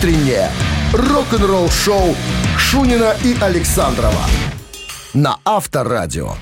[0.00, 0.50] утреннее
[0.94, 2.16] рок-н-ролл-шоу
[2.56, 4.24] Шунина и Александрова
[5.12, 6.36] на Авторадио.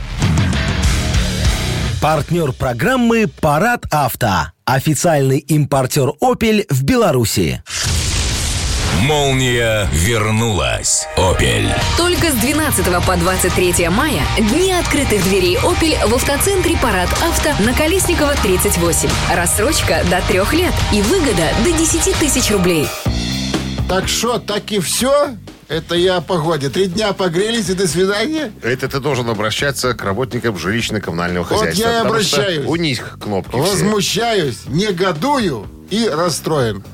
[2.01, 4.53] Партнер программы «Парад авто».
[4.65, 7.61] Официальный импортер «Опель» в Беларуси.
[9.03, 11.09] Молния вернулась.
[11.17, 11.69] Опель.
[11.97, 17.75] Только с 12 по 23 мая дни открытых дверей Opel в автоцентре Парад Авто на
[17.75, 19.09] Колесникова 38.
[19.35, 22.87] Рассрочка до трех лет и выгода до 10 тысяч рублей.
[23.89, 25.35] Так что, так и все?
[25.69, 26.69] Это я о погоде.
[26.69, 28.53] Три дня погрелись и до свидания?
[28.63, 31.83] Это ты должен обращаться к работникам жилищно-коммунального Вот хозяйства.
[31.89, 32.67] я и обращаюсь.
[32.67, 33.61] У них кнопки все.
[33.61, 36.85] Возмущаюсь, негодую и расстроен.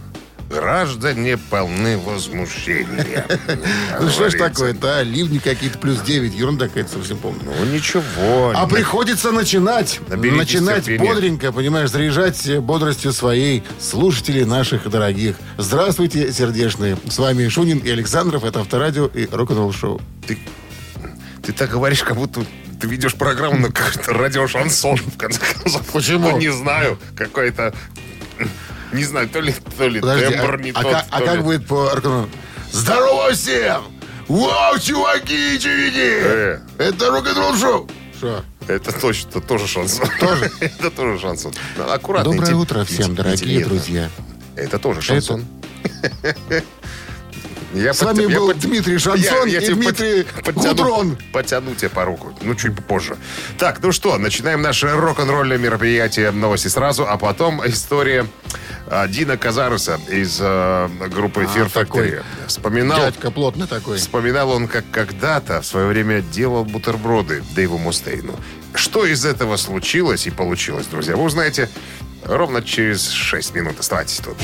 [0.55, 3.27] Граждане полны возмущения.
[4.01, 5.03] Ну что ж такое-то, а?
[5.03, 7.41] Ливни какие-то плюс 9, ерунда какая-то совсем помню.
[7.45, 8.53] Ну ничего.
[8.55, 10.01] А приходится начинать.
[10.09, 15.37] Начинать бодренько, понимаешь, заряжать бодростью своей слушателей наших дорогих.
[15.59, 16.99] Здравствуйте, сердечные.
[17.09, 18.45] С вами Шунин и Александров.
[18.45, 20.01] Это Авторадио и рок-н-ролл шоу.
[20.27, 20.39] Ты,
[21.43, 22.45] ты так говоришь, как будто
[22.81, 25.83] ты ведешь программу на какой-то радиошансон, в конце концов.
[25.93, 26.31] Почему?
[26.31, 27.75] Ну, не знаю, какой-то...
[28.95, 31.27] Не знаю, то ли, то ли Подожди, тембр а, не а тот, как, а то
[31.27, 31.91] как ли- будет по
[32.73, 33.83] Здорово всем!
[34.29, 36.19] Вау, чуваки и чувики!
[36.23, 36.59] Э.
[36.79, 37.91] Это рок-н-ролл шоу!
[38.17, 38.45] Что?
[38.69, 40.09] Это точно, это тоже шансон.
[40.21, 40.51] Тоже?
[40.61, 41.53] это тоже шансон.
[41.77, 42.31] Аккуратно.
[42.33, 43.75] Доброе интелли- утро всем, интелли- дорогие интеллигентно.
[43.75, 44.11] друзья.
[44.57, 45.45] Это тоже шансон.
[47.75, 51.19] Я С вами я был под- Дмитрий Шансон и тебе Дмитрий под- подтяну- Гудрон.
[51.33, 52.33] Подтяну тебе по руку.
[52.41, 53.17] Ну, чуть позже.
[53.59, 56.31] Так, ну что, начинаем наше рок-н-ролльное мероприятие.
[56.31, 58.27] Новости сразу, а потом история а,
[59.09, 62.23] Дина Казаруса из а, группы Fear такой Factory.
[62.47, 63.97] Вспоминал, Дядька плотный такой.
[63.97, 68.35] вспоминал он, как когда-то в свое время делал бутерброды Дэйву Мустейну.
[68.75, 71.69] Что из этого случилось и получилось, друзья, вы узнаете
[72.25, 73.81] ровно через 6 минут.
[73.81, 74.37] Оставайтесь тут.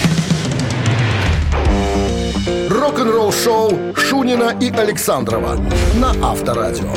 [2.70, 5.56] Рок-н-ролл-шоу Шунина и Александрова
[5.96, 6.92] на Авторадио.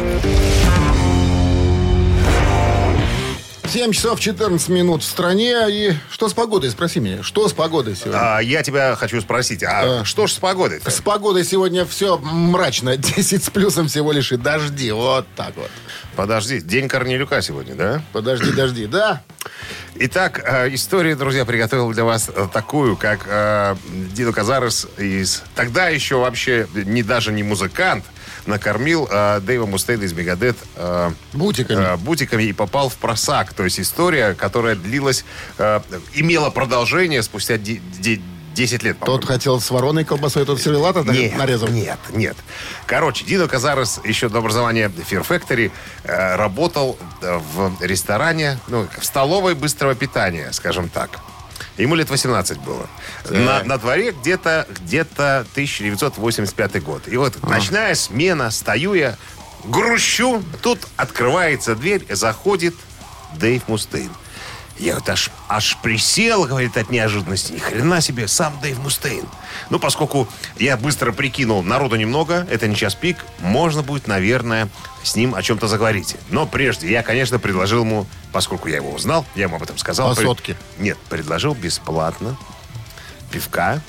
[3.67, 5.55] 7 часов 14 минут в стране.
[5.69, 7.23] И что с погодой, спроси меня.
[7.23, 8.37] Что с погодой сегодня?
[8.37, 10.05] А, я тебя хочу спросить, а А.
[10.05, 12.97] что ж с погодой С погодой сегодня все мрачно.
[12.97, 14.91] 10 с плюсом всего лишь и дожди.
[14.91, 15.71] Вот так вот.
[16.15, 18.03] Подожди, день Корнелюка сегодня, да?
[18.11, 18.85] Подожди, дожди.
[18.85, 19.23] Да?
[19.95, 23.75] Итак, э, история, друзья, приготовил для вас э, такую, как э,
[24.13, 25.41] Дино Казарес из...
[25.55, 28.03] Тогда еще вообще не даже не музыкант,
[28.45, 31.93] накормил э, Дэйва Мустейна из Мегадет э, Бутиками.
[31.93, 33.53] э, бутиками и попал в просак.
[33.53, 35.25] То есть история, которая длилась,
[35.57, 35.81] э,
[36.13, 38.21] имела продолжение спустя де- де-
[38.55, 38.97] 10 лет.
[39.03, 41.69] Тот хотел с вороной колбасой, тот сервелата Нет, нарезал.
[41.69, 42.37] нет, нет.
[42.85, 45.71] Короче, Дино Казарес еще до образования Fear Factory
[46.03, 51.19] э, работал в ресторане, ну, в столовой быстрого питания, скажем так.
[51.77, 52.87] Ему лет 18 было.
[53.29, 57.07] На, на дворе где-то где 1985 год.
[57.07, 59.17] И вот ночная смена, стою я,
[59.63, 62.75] грущу, тут открывается дверь, заходит
[63.35, 64.11] Дэйв Мустейн.
[64.79, 67.53] Я вот аж, аж присел, говорит, от неожиданности.
[67.53, 69.25] Ни хрена себе, сам Дэйв Мустейн.
[69.69, 74.67] Ну, поскольку я быстро прикинул, народу немного, это не час пик, можно будет, наверное,
[75.03, 76.15] с ним о чем-то заговорить.
[76.29, 80.15] Но прежде я, конечно, предложил ему, поскольку я его узнал, я ему об этом сказал.
[80.15, 80.57] По сотке.
[80.79, 82.35] Нет, предложил бесплатно
[83.31, 83.81] пивка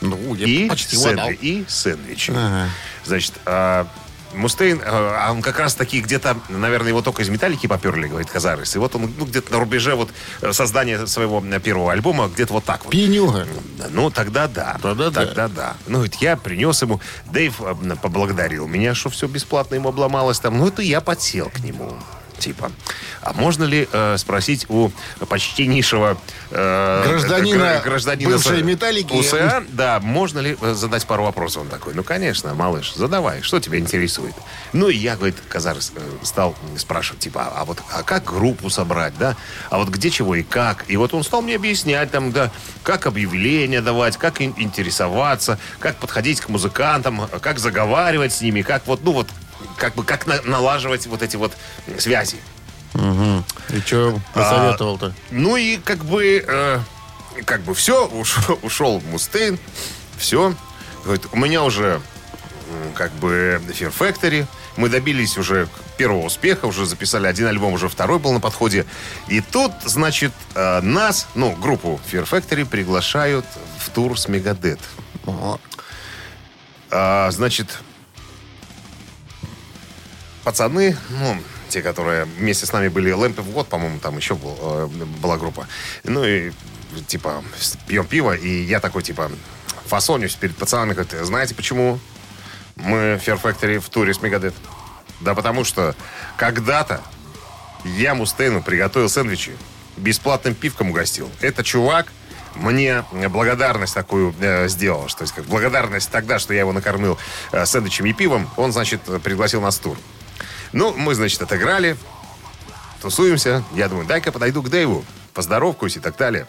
[0.00, 2.30] Ну, и, почти сэндви- и сэндвичи.
[2.32, 2.68] Ага.
[3.04, 3.86] Значит, а,
[4.34, 8.74] Мустейн, а он как раз таки где-то, наверное, его только из металлики поперли, говорит Казарес.
[8.76, 10.10] И вот он ну, где-то на рубеже вот
[10.40, 12.90] э, создания своего э, первого альбома, где-то вот так вот.
[12.90, 13.46] Пьянюга.
[13.90, 14.78] Ну, тогда да.
[14.82, 15.26] Тогда да.
[15.26, 15.76] Тогда да.
[15.86, 17.00] Ну, ведь я принес ему.
[17.26, 20.58] Дэйв э, поблагодарил меня, что все бесплатно ему обломалось там.
[20.58, 21.92] Ну, это я подсел к нему.
[22.42, 22.72] Типа,
[23.20, 24.90] а можно ли э, спросить у
[25.28, 26.18] почтеннейшего
[26.50, 29.12] э, Гражданина гра- гражданина бывшей «Металлики».
[29.12, 31.62] УСА, да, можно ли э, задать пару вопросов?
[31.62, 34.34] Он такой, ну, конечно, малыш, задавай, что тебя интересует?
[34.72, 38.68] Ну, и я, говорит, Казарс, э, стал спрашивать, типа, а, а вот а как группу
[38.70, 39.36] собрать, да?
[39.70, 40.84] А вот где, чего и как?
[40.88, 42.50] И вот он стал мне объяснять, там, да,
[42.82, 48.84] как объявления давать, как ин- интересоваться, как подходить к музыкантам, как заговаривать с ними, как
[48.88, 49.28] вот, ну, вот,
[49.76, 51.52] как бы, как на- налаживать вот эти вот
[51.98, 52.38] связи.
[52.94, 55.14] И что посоветовал-то?
[55.30, 56.80] Ну и как бы, э,
[57.46, 59.58] как бы все, ушел, ушел Мустейн,
[60.18, 60.54] все.
[61.04, 62.00] Говорит, у меня уже
[62.94, 68.18] как бы Fear Factory, мы добились уже первого успеха, уже записали один альбом, уже второй
[68.18, 68.86] был на подходе.
[69.28, 73.44] И тут, значит, э, нас, ну, группу Fear Factory приглашают
[73.78, 74.78] в тур с Мегадет.
[76.90, 77.68] А, значит,
[80.44, 81.36] пацаны, ну,
[81.68, 84.86] те, которые вместе с нами были, Lamp of God, по-моему, там еще был, э,
[85.20, 85.66] была группа.
[86.04, 86.52] Ну и,
[87.06, 87.42] типа,
[87.86, 89.30] пьем пиво, и я такой, типа,
[89.86, 90.92] фасонюсь перед пацанами.
[90.92, 91.98] Говорит, знаете почему
[92.76, 94.54] мы в Fear Factory в туре с Мегадет?
[95.20, 95.94] Да потому что
[96.36, 97.00] когда-то
[97.84, 99.52] я Мустейну приготовил сэндвичи,
[99.96, 101.30] бесплатным пивком угостил.
[101.40, 102.06] Это чувак
[102.54, 105.08] мне благодарность такую э, сделал.
[105.08, 107.18] Что, есть, как благодарность тогда, что я его накормил
[107.50, 109.96] э, сэндвичем и пивом, он, значит, пригласил нас в тур.
[110.72, 111.96] Ну, мы, значит, отыграли,
[113.00, 113.62] тусуемся.
[113.74, 115.04] Я думаю, дай-ка подойду к Дэйву,
[115.34, 116.46] поздоровкаюсь и так далее.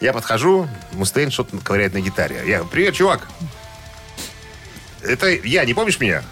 [0.00, 2.36] Я подхожу, Мустейн что-то ковыряет на гитаре.
[2.46, 3.28] Я говорю, привет, чувак.
[5.02, 6.22] Это я, не помнишь меня?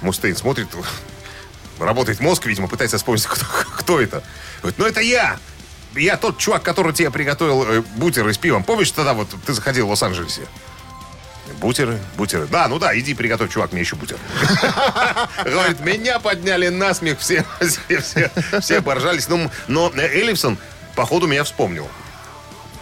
[0.00, 0.68] Мустейн смотрит,
[1.78, 3.44] работает мозг, видимо, пытается вспомнить, кто,
[3.76, 4.22] кто это.
[4.60, 5.38] Говорит, ну это я.
[5.94, 8.64] Я тот чувак, который тебе приготовил э, бутеры с пивом.
[8.64, 10.42] Помнишь, тогда вот ты заходил в Лос-Анджелесе?
[11.60, 12.46] Бутеры, бутеры.
[12.46, 14.18] Да, ну да, иди приготовь, чувак, мне еще бутер.
[15.44, 18.30] Говорит, меня подняли на смех, все, все, все,
[18.60, 19.28] все поржались.
[19.28, 20.58] Ну, но Эллипсон,
[20.94, 21.88] походу, меня вспомнил.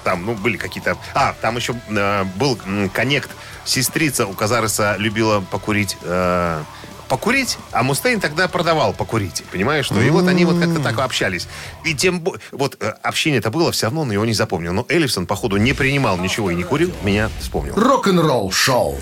[0.04, 0.96] Там, ну, были какие-то...
[1.14, 2.58] А, там еще э, был
[2.92, 3.30] коннект.
[3.64, 5.96] Сестрица у Казареса любила покурить...
[6.02, 6.62] э,
[7.12, 9.42] покурить, а Мустейн тогда продавал покурить.
[9.52, 10.00] Понимаешь, что?
[10.00, 11.46] И вот они вот как-то так общались.
[11.84, 12.20] И тем...
[12.20, 14.72] бо- Вот э, общение это было, все равно он его не запомнил.
[14.72, 17.74] Но Эллипсон, походу, не принимал ничего и не курил, меня вспомнил.
[17.76, 18.98] Рок-н-ролл шоу.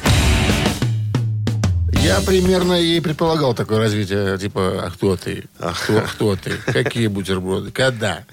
[2.03, 5.45] Я примерно и предполагал такое развитие, типа, а кто ты?
[5.59, 6.53] А кто, кто ты?
[6.73, 7.71] Какие бутерброды?
[7.71, 8.25] Когда?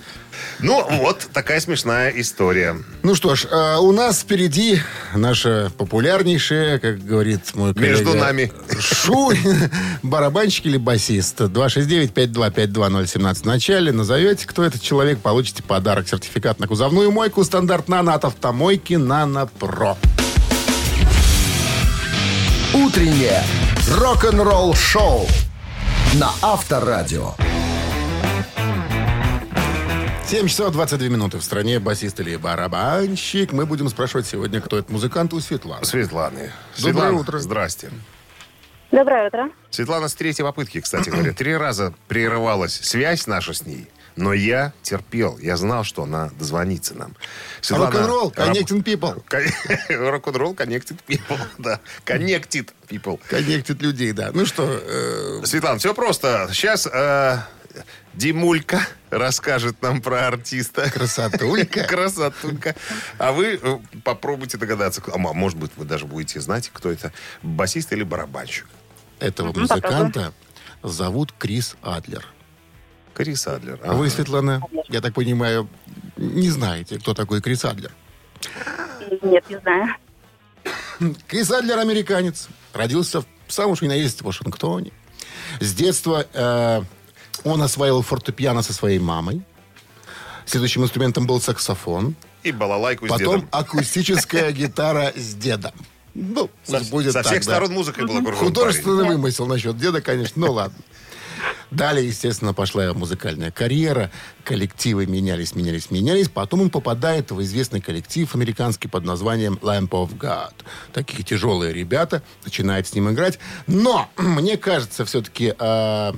[0.60, 2.78] Ну, вот такая смешная история.
[3.04, 4.80] Ну что ж, а, у нас впереди
[5.14, 7.92] наша популярнейшая, как говорит мой коллега...
[7.92, 8.52] Между нами.
[8.80, 9.70] Шунин,
[10.02, 11.42] барабанщик или басист.
[11.42, 13.92] 269-5252-017 в начале.
[13.92, 16.08] Назовете, кто этот человек, получите подарок.
[16.08, 17.44] Сертификат на кузовную мойку.
[17.44, 19.98] Стандарт «Нано» от автомойки «Нано Про».
[22.86, 23.42] Утреннее
[23.90, 25.26] рок-н-ролл шоу
[26.14, 27.32] на Авторадио.
[30.28, 31.80] 7 часов 22 минуты в стране.
[31.80, 33.52] Басист или барабанщик.
[33.52, 35.86] Мы будем спрашивать сегодня, кто это музыкант у Светланы.
[35.86, 36.36] Светланы.
[36.36, 37.40] Доброе Светлана, утро.
[37.40, 37.90] Здрасте.
[38.92, 39.50] Доброе утро.
[39.72, 41.34] Светлана с третьей попытки, кстати говоря.
[41.34, 43.88] Три раза прерывалась связь наша с ней.
[44.18, 45.38] Но я терпел.
[45.38, 47.16] Я знал, что она дозвонится нам.
[47.70, 49.24] Рок-н-ролл, connecting people.
[49.90, 51.40] Рок-н-ролл, connected people.
[51.58, 53.20] Да, connected people.
[53.30, 54.32] Коннектит людей, да.
[54.34, 56.50] Ну что, э, Светлана, все просто.
[56.52, 57.38] Сейчас э,
[58.16, 58.82] Димулька
[59.12, 60.90] расскажет нам про артиста.
[60.90, 61.84] красотулька.
[61.88, 62.76] Красотулька.
[63.20, 65.00] А вы э, попробуйте догадаться.
[65.02, 67.14] кто- А м- может быть, вы даже будете знать, кто это.
[67.44, 68.66] Басист или барабанщик.
[69.20, 70.34] Этого Мгм, музыканта
[70.84, 72.26] зовут Крис Адлер.
[73.18, 73.80] Крис Адлер.
[73.84, 75.68] А вы, Светлана, я так понимаю,
[76.18, 77.92] не знаете, кто такой Крис Адлер.
[79.24, 79.96] Нет, не знаю.
[81.28, 82.48] Крис Адлер американец.
[82.74, 84.92] Родился в самом что ни на есть Вашингтоне.
[85.60, 86.82] С детства э,
[87.44, 89.42] он осваивал фортепиано со своей мамой.
[90.46, 92.16] Следующим инструментом был саксофон.
[92.44, 93.50] И балалайку с Потом дедом.
[93.52, 95.74] акустическая гитара с дедом.
[96.14, 97.54] Ну, Со, будет со так, всех да.
[97.54, 98.48] сторон музыкой был окружен парень.
[98.48, 100.78] Художественный вымысел насчет деда, конечно, ну ладно.
[101.72, 104.12] Далее, естественно, пошла его музыкальная карьера.
[104.44, 106.30] Коллективы менялись, менялись, менялись.
[106.30, 110.54] Потом он попадает в известный коллектив американский под названием Lamp of God.
[110.94, 112.24] Такие тяжелые ребята.
[112.46, 113.40] Начинает с ним играть.
[113.68, 116.14] Но, мне кажется, все-таки э,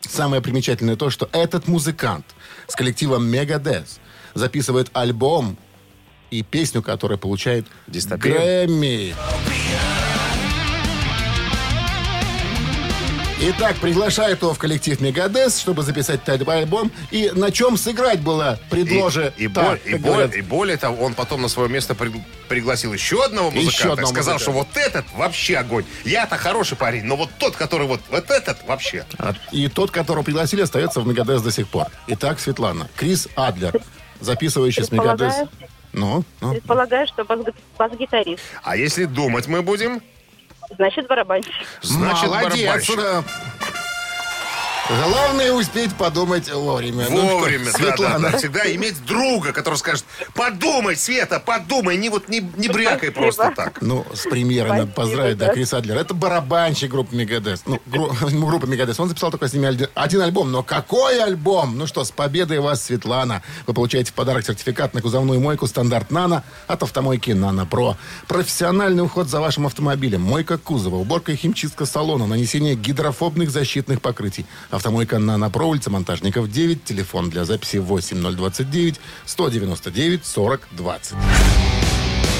[0.00, 2.26] самое примечательное то, что этот музыкант
[2.68, 3.98] с коллективом Megadeth
[4.34, 5.56] записывает альбом
[6.30, 8.66] и песню, которая получает Дистопия?
[8.66, 9.14] Грэмми.
[13.46, 16.90] Итак, приглашает его в коллектив Мегадес, чтобы записать альбом.
[17.10, 19.32] И на чем сыграть было предложено.
[19.36, 20.34] И, и, так, и говорят.
[20.34, 22.10] и более того, он потом на свое место при-
[22.48, 23.92] пригласил еще одного Еще музыканта.
[23.92, 24.42] одного сказал, музыканта.
[24.42, 25.84] что вот этот вообще огонь.
[26.06, 29.04] Я-то хороший парень, но вот тот, который вот, вот этот вообще.
[29.18, 31.88] А- И тот, которого пригласили, остается в Мегадес до сих пор.
[32.06, 32.88] Итак, Светлана.
[32.96, 33.74] Крис Адлер,
[34.20, 35.34] записывающий с Мегадес.
[35.92, 36.52] Ну, ну.
[36.52, 37.44] Предполагаю, что бас-
[37.78, 38.42] бас-гитарист.
[38.62, 40.00] А если думать мы будем,
[40.76, 41.52] Значит, барабанщик.
[41.82, 42.86] значит Молодец.
[42.88, 43.24] барабанщик.
[44.88, 45.08] Да.
[45.08, 47.06] Главное успеть подумать вовремя.
[47.10, 48.30] Ну что, Вовремя, да, да, Светлана.
[48.30, 48.38] да.
[48.38, 53.12] Всегда иметь друга, который скажет, подумай, Света, подумай, не вот не, не брякай Спасибо.
[53.20, 53.80] просто так.
[53.80, 55.52] Ну, с премьерой надо поздравить, да, да.
[55.54, 55.96] Крис Адлер.
[55.96, 57.62] Это барабанщик группы Мегадес.
[57.66, 58.98] Ну, гру- ну, группа Мегадес.
[59.00, 60.52] Он записал только с ними один, один альбом.
[60.52, 61.78] Но какой альбом?
[61.78, 63.42] Ну что, с победой вас, Светлана.
[63.66, 67.96] Вы получаете в подарок сертификат на кузовную мойку стандарт «Нано» от автомойки «Нано Про».
[68.28, 70.20] Профессиональный уход за вашим автомобилем.
[70.22, 74.44] Мойка кузова, уборка и химчистка салона, нанесение гидрофобных защитных покрытий.
[74.74, 76.82] Автомойка «Нано Про», улица Монтажников, 9.
[76.82, 81.12] Телефон для записи 8029 199 40 20.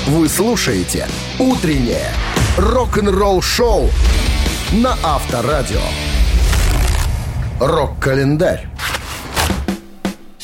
[0.08, 1.06] Вы слушаете
[1.38, 2.10] «Утреннее
[2.58, 3.88] рок-н-ролл-шоу»
[4.72, 5.80] на Авторадио.
[7.60, 8.68] Рок-календарь.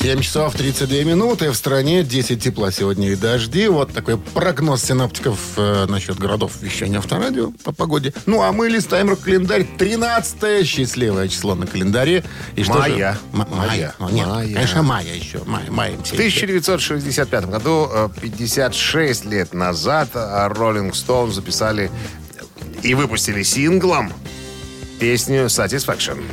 [0.01, 1.51] 7 часов 32 минуты.
[1.51, 3.67] В стране 10 тепла сегодня и дожди.
[3.67, 8.11] Вот такой прогноз синоптиков э, насчет городов вещания авторадио по погоде.
[8.25, 9.63] Ну, а мы листаем рок-календарь.
[9.77, 12.23] 13 счастливое число на календаре.
[12.55, 12.79] И что же?
[12.79, 13.17] Мая.
[13.31, 13.67] М- мая.
[13.67, 13.95] Мая.
[13.99, 14.53] Ну, нет, Мая.
[14.53, 15.43] конечно, мая еще.
[15.45, 21.91] Мая, мая В 1965 году, э, 56 лет назад, э, Rolling Stone записали
[22.81, 24.11] и выпустили синглом
[24.99, 26.23] песню Satisfaction.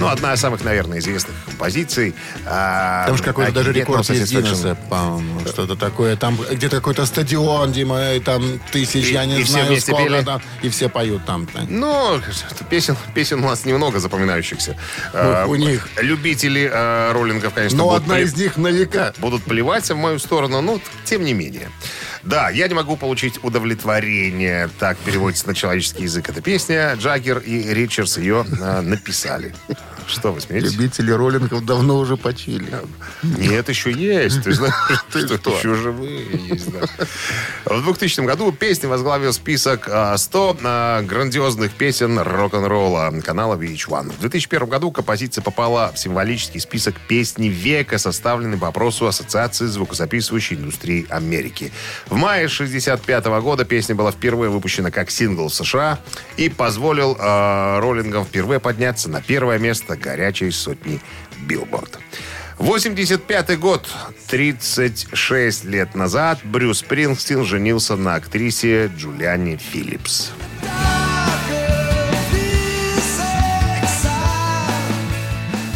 [0.00, 2.14] Ну, одна из самых, наверное, известных композиций.
[2.46, 4.32] а, Там же какой-то даже рекорд есть.
[4.32, 6.16] Гиннесса, по-моему, что-то такое.
[6.16, 8.42] Там где-то какой-то стадион, Дима, и там
[8.72, 10.24] тысяч, И- я не и все знаю, вместе сколько пели?
[10.24, 10.42] там.
[10.62, 11.46] И все поют там.
[11.68, 12.20] Ну,
[12.70, 14.76] песен, песен у нас немного запоминающихся.
[15.12, 15.88] А, у них.
[16.00, 19.12] Любители а, роллингов, конечно, Но будут одна пле- из них на века.
[19.18, 21.70] будут плеваться в мою сторону, но тем не менее.
[22.22, 24.68] Да, я не могу получить удовлетворение.
[24.78, 26.94] Так переводится на человеческий язык эта песня.
[26.94, 29.54] Джаггер и Ричардс ее а, написали.
[30.10, 30.72] Что вы смеетесь?
[30.72, 32.68] Любители роллингов давно уже почили.
[33.22, 34.42] Нет, еще есть.
[34.42, 34.74] Ты знаешь,
[35.12, 36.80] Ты что еще живые есть, да.
[37.64, 44.12] В 2000 году песня возглавил список а, 100 а, грандиозных песен рок-н-ролла канала VH1.
[44.12, 50.56] В 2001 году композиция попала в символический список песни века, составленный по опросу Ассоциации звукозаписывающей
[50.56, 51.72] индустрии Америки.
[52.10, 56.00] В мае 1965 года песня была впервые выпущена как сингл в США
[56.36, 61.00] и позволил э, роллингам впервые подняться на первое место горячей сотни
[61.46, 62.00] Билборд.
[62.58, 63.88] 85 год,
[64.26, 70.32] 36 лет назад, Брюс Спрингстин женился на актрисе Джулиане Филлипс.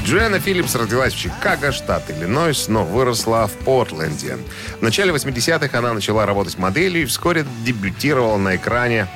[0.04, 4.36] Джулиана Филлипс родилась в Чикаго, штат Иллинойс, но выросла в Портленде.
[4.78, 9.08] В начале 80-х она начала работать моделью и вскоре дебютировала на экране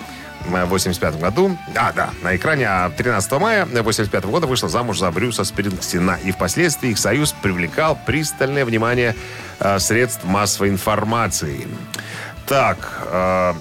[0.46, 1.58] в 85 году.
[1.76, 6.18] А, да, на экране а 13 мая 85 года вышла замуж за Брюса Спрингстина.
[6.24, 9.14] И впоследствии их союз привлекал пристальное внимание
[9.60, 11.68] э, средств массовой информации.
[12.46, 13.52] Так, э,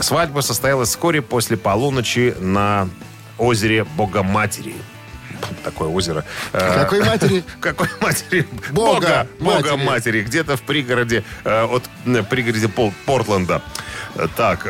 [0.00, 2.88] свадьба состоялась вскоре после полуночи на
[3.38, 4.74] озере Богоматери.
[5.64, 6.24] Такое озеро.
[6.52, 7.44] Э, Какой матери?
[7.60, 8.46] какой матери?
[8.70, 10.22] Бога Бога, матери.
[10.22, 12.68] Где-то в пригороде, э, от э, пригороде
[13.06, 13.62] Портленда.
[14.36, 14.66] Так,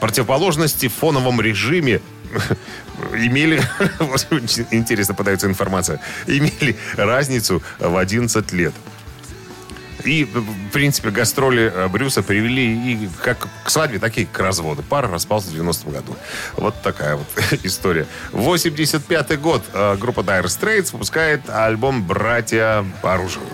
[0.00, 2.00] противоположности в фоновом режиме
[3.14, 3.62] имели,
[3.98, 4.26] вот
[4.70, 8.74] интересно подается информация, имели разницу в 11 лет.
[10.04, 14.82] И, в принципе, гастроли э, Брюса привели и как к свадьбе, так и к разводу.
[14.82, 16.16] Пара распалась в 90-м году.
[16.56, 17.26] Вот такая вот
[17.64, 18.06] история.
[18.32, 23.44] 85-й год э, группа Dire Straits выпускает альбом «Братья по оружию».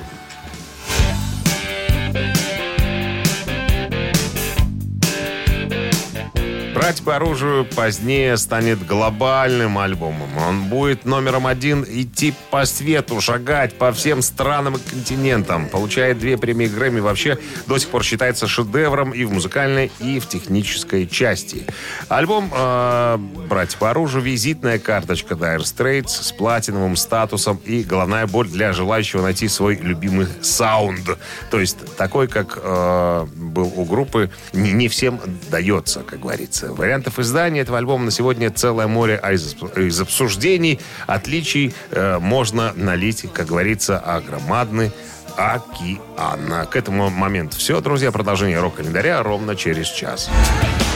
[6.74, 10.28] «Братья по оружию» позднее станет глобальным альбомом.
[10.36, 15.68] Он будет номером один идти по свету, шагать по всем странам и континентам.
[15.68, 16.98] Получает две премии Грэмми.
[16.98, 17.38] Вообще
[17.68, 21.64] до сих пор считается шедевром и в музыкальной, и в технической части.
[22.08, 28.48] Альбом э, «Братья по оружию»— визитная карточка Dire Straits с платиновым статусом и головная боль
[28.48, 31.18] для желающего найти свой любимый саунд.
[31.52, 36.63] То есть такой, как э, был у группы, не, не всем дается, как говорится.
[36.72, 42.72] Вариантов издания этого альбома на сегодня целое море, а из, из обсуждений, отличий э, можно
[42.74, 44.92] налить, как говорится, а громадный.
[45.36, 48.12] К этому моменту все, друзья.
[48.12, 50.30] Продолжение рок-календаря ровно через час.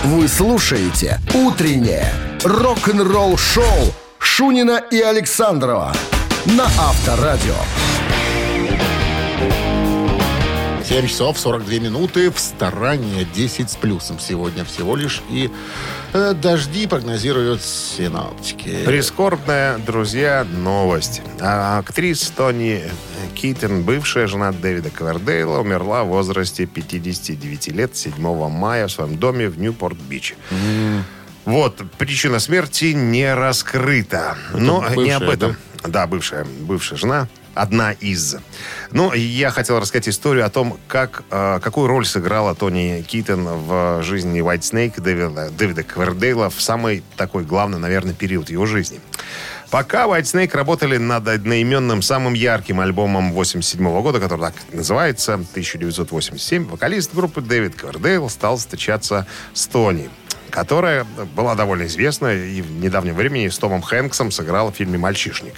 [0.05, 2.13] Вы слушаете «Утреннее
[2.45, 5.93] рок-н-ролл-шоу» Шунина и Александрова
[6.45, 7.57] на Авторадио.
[10.89, 12.31] 7 часов 42 минуты.
[12.31, 15.21] В старании 10 с плюсом сегодня всего лишь.
[15.29, 15.51] И
[16.15, 18.87] э, дожди прогнозируют синоптики.
[18.87, 21.21] Прискорбная, друзья, новость.
[21.41, 22.85] А актриса Тони
[23.35, 28.15] Китон, бывшая жена Дэвида Ковердейла, умерла в возрасте 59 лет 7
[28.49, 30.37] мая в своем доме в Ньюпорт-Бич.
[31.45, 34.39] Вот, причина смерти не раскрыта.
[34.55, 35.57] Но не бывшая, об этом.
[35.87, 36.07] Да?
[36.07, 37.29] бывшая, бывшая жена.
[37.59, 38.37] Одна из.
[38.93, 44.01] Ну, я хотел рассказать историю о том, как, э, какую роль сыграла Тони Китон в
[44.05, 49.01] жизни White Snake Дэвида, Дэвида Квердейла в самый такой главный, наверное, период его жизни.
[49.71, 56.65] Пока White Snake работали над одноименным самым ярким альбомом 87 года, который так называется, 1987,
[56.65, 60.09] вокалист группы Дэвид Квердейл стал встречаться с Тони
[60.51, 61.05] которая
[61.37, 65.55] была довольно известна и в недавнем времени с Томом Хэнксом сыграла в фильме «Мальчишник».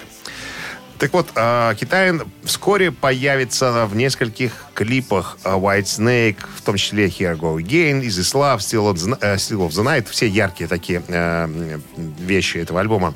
[1.00, 7.06] Так вот, а, Китаин вскоре появится в нескольких клипах а, White Snake, в том числе
[7.06, 8.86] Here Go Again, Easy Love, Still
[9.22, 13.14] э, of the Night, все яркие такие э, вещи этого альбома.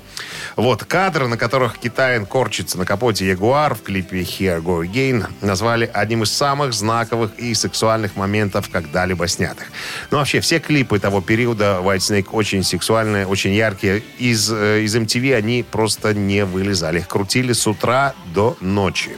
[0.57, 5.91] Вот, кадры, на которых Китаин корчится на капоте Ягуар в клипе Here Go Again, назвали
[5.93, 9.67] одним из самых знаковых и сексуальных моментов, когда-либо снятых.
[10.11, 14.03] Ну, вообще, все клипы того периода White Snake очень сексуальные, очень яркие.
[14.19, 17.01] Из, э, из MTV они просто не вылезали.
[17.01, 19.11] Их крутили с утра до ночи.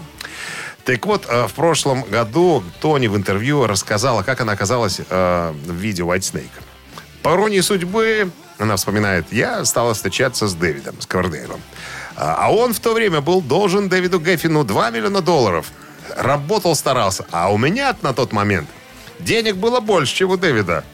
[0.84, 5.74] Так вот, э, в прошлом году Тони в интервью рассказала, как она оказалась э, в
[5.74, 6.62] видео White Snake.
[7.22, 11.60] По иронии судьбы, она вспоминает, я стала встречаться с Дэвидом, с Ковердейлом.
[12.16, 15.70] А а он в то время был должен Дэвиду Геффину 2 миллиона долларов.
[16.16, 17.26] Работал, старался.
[17.30, 18.68] А у меня на тот момент
[19.18, 20.84] денег было больше, чем у Дэвида.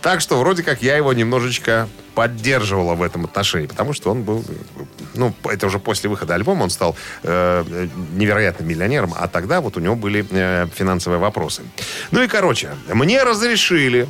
[0.00, 4.44] Так что вроде как я его немножечко поддерживала в этом отношении, потому что он был,
[5.14, 9.80] ну, это уже после выхода альбома он стал э, невероятным миллионером, а тогда вот у
[9.80, 11.62] него были э, финансовые вопросы.
[12.10, 14.08] Ну и, короче, мне разрешили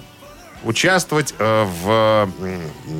[0.64, 2.30] участвовать э, в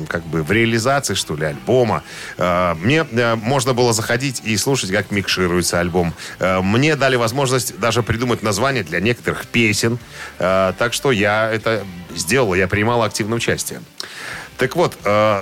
[0.07, 2.03] как бы в реализации что ли альбома.
[2.37, 6.13] Э, мне э, можно было заходить и слушать, как микшируется альбом.
[6.39, 9.97] Мне дали возможность даже придумать название для некоторых песен.
[10.37, 11.83] Так что я это
[12.15, 13.81] сделал, я принимал активное участие.
[14.57, 14.97] Так вот,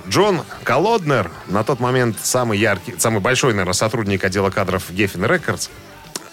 [0.08, 5.70] Джон Колоднер, на тот момент самый яркий, самый большой, наверное, сотрудник отдела кадров Geffen Records,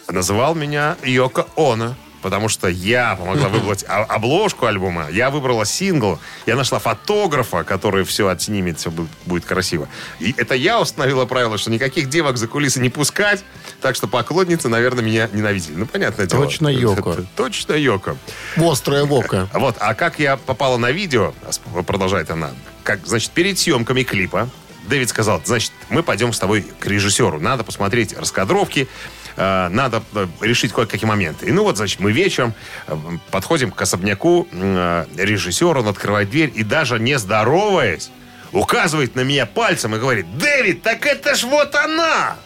[0.08, 1.94] называл меня Йоко Оно.
[2.22, 8.28] Потому что я помогла выбрать обложку альбома, я выбрала сингл, я нашла фотографа, который все
[8.28, 8.90] отснимет, все
[9.26, 9.88] будет, красиво.
[10.18, 13.44] И это я установила правило, что никаких девок за кулисы не пускать,
[13.80, 15.76] так что поклонницы, наверное, меня ненавидели.
[15.76, 16.44] Ну, понятное дело.
[16.44, 17.24] Точно Йоко.
[17.36, 18.16] Точно Йоко.
[18.56, 19.48] Острая вока.
[19.58, 21.34] Вот, а как я попала на видео,
[21.74, 22.50] а продолжает она,
[22.84, 24.48] как, значит, перед съемками клипа
[24.88, 28.88] Дэвид сказал, значит, мы пойдем с тобой к режиссеру, надо посмотреть раскадровки,
[29.38, 31.46] э, надо э, решить кое-какие моменты.
[31.46, 32.54] И ну вот, значит, мы вечером
[32.86, 32.96] э,
[33.30, 38.10] подходим к особняку э, режиссера, он открывает дверь и даже не здороваясь,
[38.52, 42.36] указывает на меня пальцем и говорит, Дэвид, так это ж вот она!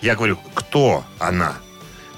[0.00, 1.56] Я говорю, кто она?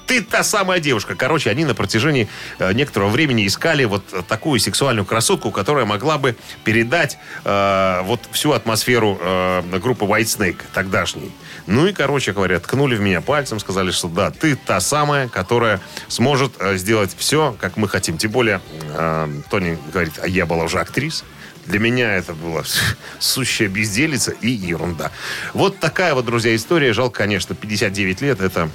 [0.07, 1.15] Ты та самая девушка.
[1.15, 2.27] Короче, они на протяжении
[2.59, 8.51] э, некоторого времени искали вот такую сексуальную красотку, которая могла бы передать э, вот всю
[8.51, 11.31] атмосферу э, группы White Snake тогдашней.
[11.67, 15.79] Ну и, короче говоря, ткнули в меня пальцем, сказали, что да, ты та самая, которая
[16.09, 18.17] сможет э, сделать все, как мы хотим.
[18.17, 21.27] Тем более, э, Тони говорит, а я была уже актрисой.
[21.65, 22.63] Для меня это была
[23.19, 25.11] сущая безделица и ерунда.
[25.53, 26.91] Вот такая вот, друзья, история.
[26.91, 28.41] Жалко, конечно, 59 лет.
[28.41, 28.69] Это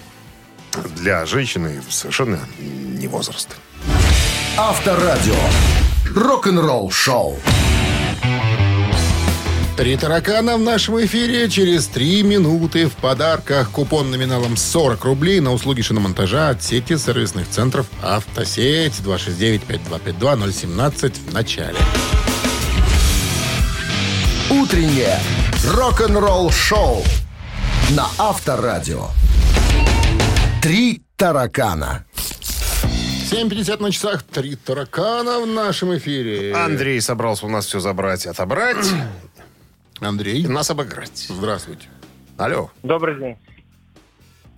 [0.97, 3.49] для женщины совершенно не возраст.
[4.57, 5.35] Авторадио.
[6.15, 7.39] Рок-н-ролл шоу.
[9.77, 13.71] Три таракана в нашем эфире через три минуты в подарках.
[13.71, 21.79] Купон номиналом 40 рублей на услуги шиномонтажа от сети сервисных центров «Автосеть» 269-5252-017 в начале.
[24.51, 25.21] Утреннее
[25.65, 27.05] рок-н-ролл шоу
[27.91, 29.11] на Авторадио.
[30.63, 32.05] Три таракана.
[33.31, 34.23] 7.50 на часах.
[34.23, 36.55] Три таракана в нашем эфире.
[36.55, 38.87] Андрей собрался у нас все забрать, отобрать
[40.01, 41.27] Андрей, и нас обыграть.
[41.29, 41.89] здравствуйте.
[42.37, 42.71] Алло.
[42.83, 43.37] Добрый день.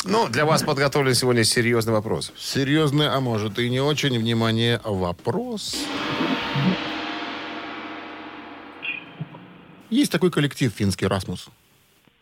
[0.05, 2.33] Ну, для вас подготовлен сегодня серьезный вопрос.
[2.39, 4.19] Серьезный, а может и не очень.
[4.19, 5.77] Внимание, вопрос.
[9.91, 11.49] Есть такой коллектив финский «Расмус».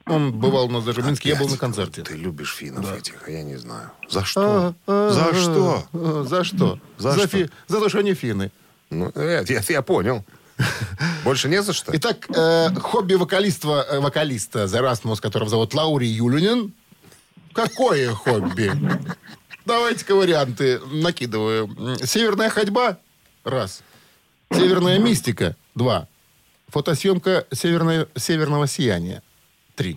[0.09, 2.03] Он бывал у нас даже в Минске, я был на концерте.
[2.03, 3.91] Ты любишь финнов этих, а я не знаю.
[4.09, 4.75] За что?
[4.87, 5.85] За что?
[5.93, 6.79] А, За что?
[6.99, 7.49] За что?
[7.67, 8.51] за то, что они финны.
[8.91, 10.25] Ну, э, я, понял.
[11.25, 11.93] Больше не за что?
[11.95, 16.73] Итак, э, хобби вокалиста, э, вокалиста Rasmus, которого зовут Лаури Юлинин.
[17.53, 18.73] Какое хобби?
[19.67, 21.97] Давайте-ка варианты накидываю.
[22.03, 22.99] Северная ходьба?
[23.45, 23.83] Раз.
[24.51, 25.57] Северная мистика?
[25.75, 26.09] Два.
[26.69, 29.23] Фотосъемка северной- северного сияния?
[29.79, 29.97] Три.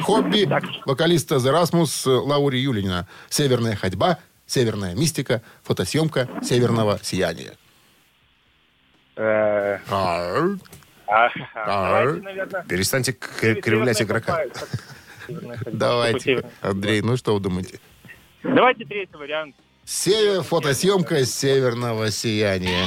[0.00, 0.44] Хобби
[0.86, 3.06] вокалиста The Rasmus э, Лаури Юлинина.
[3.28, 7.52] Северная ходьба, северная мистика, фотосъемка северного сияния.
[9.14, 10.58] Э, Ар.
[11.06, 12.04] а, А.
[12.04, 12.64] Наверное...
[12.68, 14.46] Перестаньте кривлять игрока.
[15.66, 17.78] Давайте, Андрей, ну что вы думаете?
[18.42, 19.54] Давайте третий вариант.
[19.84, 22.84] Север, фотосъемка северного сияния.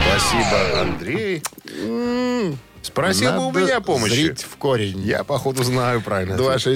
[0.00, 1.40] Спасибо, Андрей.
[2.96, 4.14] Спросил бы у Надо меня помощи.
[4.14, 5.00] Зрить в корень.
[5.00, 6.34] Я, походу, знаю правильно.
[6.36, 6.66] ответ.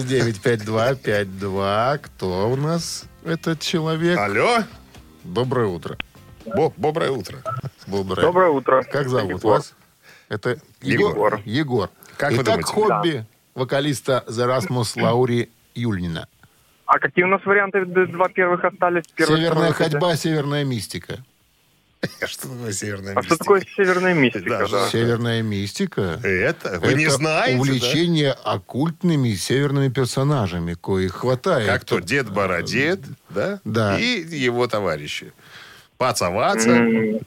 [0.45, 1.99] 269-5252.
[1.99, 4.19] Кто у нас этот человек?
[4.19, 4.59] Алло?
[5.25, 5.97] Доброе утро.
[6.45, 7.39] Боб, доброе утро.
[7.87, 8.21] Доброе.
[8.21, 8.83] Доброе утро.
[8.83, 9.53] Как зовут Егор.
[9.53, 9.75] вас?
[10.29, 11.13] Это Егор.
[11.13, 11.41] Егор.
[11.47, 11.91] Егор.
[12.19, 12.73] Как вы Итак, думаете?
[12.75, 16.29] хобби вокалиста The Rasmus Лаури Юльнина.
[16.85, 17.87] А какие у нас варианты?
[17.87, 19.05] Два первых остались.
[19.15, 21.25] Первый, Северная второй, ходьба, северная мистика.
[22.27, 23.39] Что такое северная А что мистика?
[23.45, 24.49] такое северная мистика?
[24.49, 24.89] Да, да?
[24.89, 26.19] Северная мистика.
[26.23, 26.81] Это?
[26.81, 27.61] Вы не Это знаете, да?
[27.61, 31.67] увлечение оккультными северными персонажами, коих хватает.
[31.67, 33.61] Как то Дед Бородед, да?
[33.65, 33.99] Да.
[34.01, 35.33] И его товарищи.
[35.99, 36.71] Пацаваца.
[36.71, 37.21] М,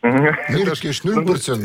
[0.00, 1.64] Мирский Шнюрбурсен.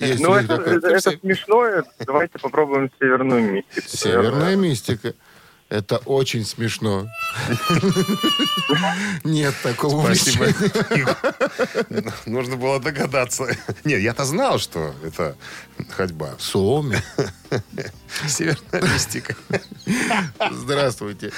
[0.00, 0.78] Есть Ну, у них это, такой.
[0.78, 1.84] это- это смешно.
[2.06, 3.86] Давайте попробуем северную мистику.
[3.96, 5.12] Северная мистика.
[5.68, 7.08] Это очень смешно.
[9.24, 10.46] Нет такого Спасибо.
[12.24, 13.48] Нужно было догадаться.
[13.84, 15.36] Нет, я-то знал, что это
[15.90, 16.36] ходьба.
[16.38, 16.98] Суоми.
[18.28, 19.34] Северная мистика.
[20.52, 21.32] Здравствуйте.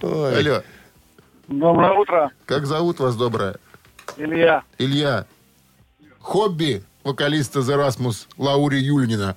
[0.00, 0.62] Алло,
[1.48, 3.56] Доброе утро, как зовут вас, доброе?
[4.16, 4.62] Илья.
[4.78, 5.26] Илья.
[6.20, 9.36] Хобби вокалиста The Rasmus Лаури Юльнина.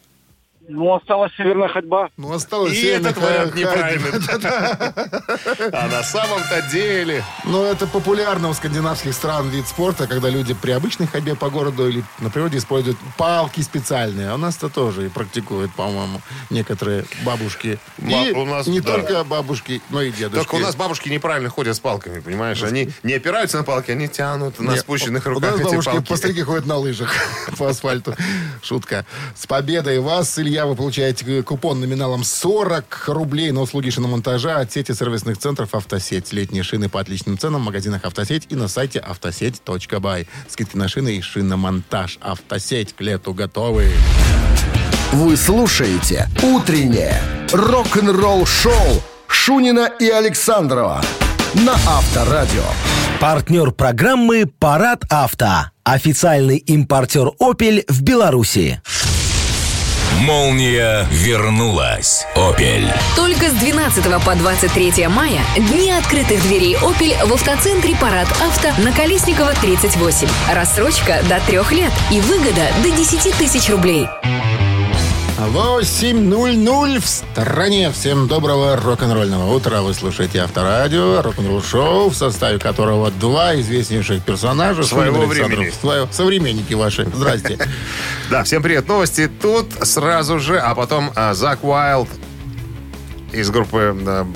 [0.69, 2.09] Ну, осталась северная ходьба.
[2.17, 4.11] Ну, осталось И северная этот вариант неправильный.
[5.71, 7.23] А на самом-то деле...
[7.45, 11.87] Ну, это популярно у скандинавских стран вид спорта, когда люди при обычной ходьбе по городу
[11.87, 14.29] или на природе используют палки специальные.
[14.29, 17.79] А у нас-то тоже и практикуют, по-моему, некоторые бабушки.
[17.97, 18.93] Ба- И у нас, не да.
[18.95, 20.35] только бабушки, но и дедушки.
[20.35, 22.61] Только у нас бабушки неправильно ходят с палками, понимаешь?
[22.63, 26.07] Они не опираются на палки, они тянут на спущенных у руках нас эти бабушки палки.
[26.07, 27.13] по старике ходят на лыжах
[27.57, 28.15] по асфальту.
[28.61, 29.05] Шутка.
[29.35, 34.93] С победой вас, Илья, вы получаете купон номиналом 40 рублей на услуги шиномонтажа от сети
[34.93, 36.33] сервисных центров «Автосеть».
[36.33, 40.27] Летние шины по отличным ценам в магазинах «Автосеть» и на сайте автосеть.бай.
[40.47, 42.17] Скидки на шины и шиномонтаж.
[42.21, 43.91] «Автосеть» к лету готовы.
[45.11, 51.01] Вы слушаете «Утреннее рок-н-ролл-шоу» Шунина и Александрова
[51.53, 52.63] на Авторадио.
[53.19, 55.71] Партнер программы «Парад авто».
[55.83, 58.81] Официальный импортер «Опель» в Беларуси.
[60.19, 62.25] Молния вернулась.
[62.35, 62.91] Опель.
[63.15, 68.91] Только с 12 по 23 мая дни открытых дверей Opel в автоцентре Парад Авто на
[68.91, 70.27] Колесникова 38.
[70.51, 74.07] Рассрочка до трех лет и выгода до 10 тысяч рублей.
[75.37, 77.91] 8.00 в стране.
[77.91, 79.81] Всем доброго рок-н-ролльного утра.
[79.83, 84.81] Вы слушаете Авторадио, рок-н-ролл шоу, в составе которого два известнейших персонажа.
[84.83, 85.71] Своего времени.
[85.79, 87.05] свое- современники ваши.
[87.13, 87.59] Здрасте.
[88.31, 88.87] Да, всем привет.
[88.87, 92.09] Новости тут сразу же, а потом а, Зак Уайлд
[93.31, 94.27] из группы а, м,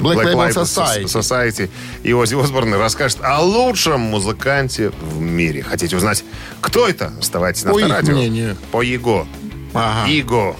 [0.00, 1.04] Black Label Label Society.
[1.04, 1.70] Society
[2.02, 5.62] и Оззи Осборн расскажет о лучшем музыканте в мире.
[5.62, 6.24] Хотите узнать,
[6.62, 7.12] кто это?
[7.20, 8.14] Оставайтесь на По их Авторадио.
[8.14, 8.56] мнению.
[8.72, 9.26] По его.
[9.74, 10.08] Ага.
[10.08, 10.56] Его.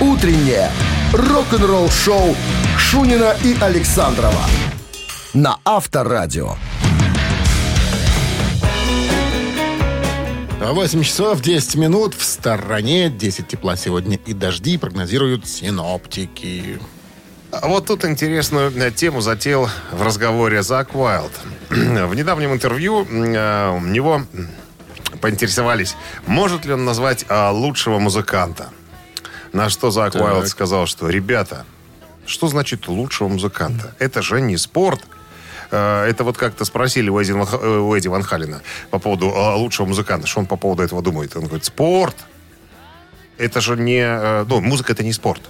[0.00, 0.70] Утреннее
[1.12, 2.34] рок-н-ролл-шоу
[2.78, 4.44] Шунина и Александрова
[5.34, 6.56] на Авторадио.
[10.60, 13.10] 8 часов 10 минут в стороне.
[13.10, 16.78] 10 тепла сегодня и дожди прогнозируют синоптики.
[17.50, 21.32] А Вот тут интересную э, тему затеял в разговоре Зак Уайлд.
[21.68, 24.22] В недавнем интервью э, у него
[25.22, 28.68] поинтересовались, может ли он назвать э, лучшего музыканта.
[29.52, 30.22] На что Зак Так.
[30.22, 31.64] Уайлд сказал, что, ребята,
[32.26, 33.94] что значит лучшего музыканта?
[33.98, 35.00] Это же не спорт.
[35.70, 39.54] Э, Это вот как-то спросили у Эдди, э, у Эдди Ван Халина по поводу э,
[39.54, 40.26] лучшего музыканта.
[40.26, 41.36] Что он по поводу этого думает?
[41.36, 42.16] Он говорит, спорт.
[43.38, 44.02] Это же не...
[44.04, 45.42] э, Ну, музыка это не спорт.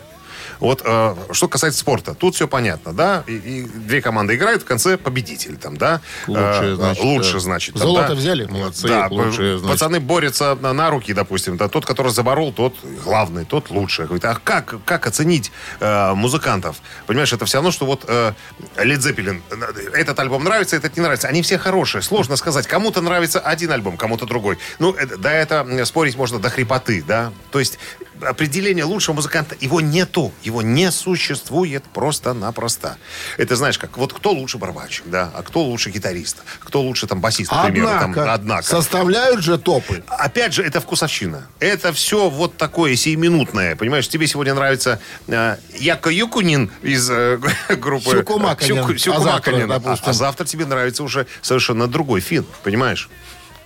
[0.63, 3.25] Вот э, что касается спорта, тут все понятно, да?
[3.27, 6.01] И, и две команды играют, в конце победитель там, да?
[6.29, 7.41] Лучшие, Э, значит, лучше, да.
[7.41, 7.75] значит.
[7.75, 8.15] там, Золото да?
[8.15, 8.45] взяли?
[8.45, 8.87] Молодцы.
[8.87, 9.81] Да, Лучшие, значит.
[9.81, 11.57] пацаны борются на, на руки, допустим.
[11.57, 14.05] Да, тот, который заборол, тот главный, тот лучше.
[14.05, 16.77] Говорит, а как, как оценить э, музыкантов?
[17.09, 18.33] Понимаешь, это все равно, что вот э,
[18.77, 21.27] Led Zeppelin, э, этот альбом нравится, этот не нравится.
[21.27, 22.69] Они все хорошие, сложно сказать.
[22.69, 24.59] Кому-то нравится один альбом, кому-то другой.
[24.79, 27.33] Ну, это, да, это спорить можно до хрипоты, да?
[27.51, 27.81] То есть
[28.23, 32.97] определение лучшего музыканта, его нету, его не существует просто-напросто.
[33.37, 37.21] Это знаешь как, вот кто лучше барабанщик, да, а кто лучше гитарист, кто лучше там
[37.21, 37.89] басист, к примеру.
[37.89, 40.03] там, Однако, составляют же топы.
[40.09, 41.47] Опять же, это вкусовщина.
[41.61, 43.77] Это все вот такое сиюминутное.
[43.77, 47.39] Понимаешь, тебе сегодня нравится э, Яко Юкунин из э,
[47.77, 48.11] группы...
[48.11, 48.77] Сюкумаканен.
[48.77, 49.69] Сюку- А Сюкумаканен.
[49.69, 52.45] завтра, А, а завтра тебе нравится уже совершенно другой фин.
[52.63, 53.09] Понимаешь?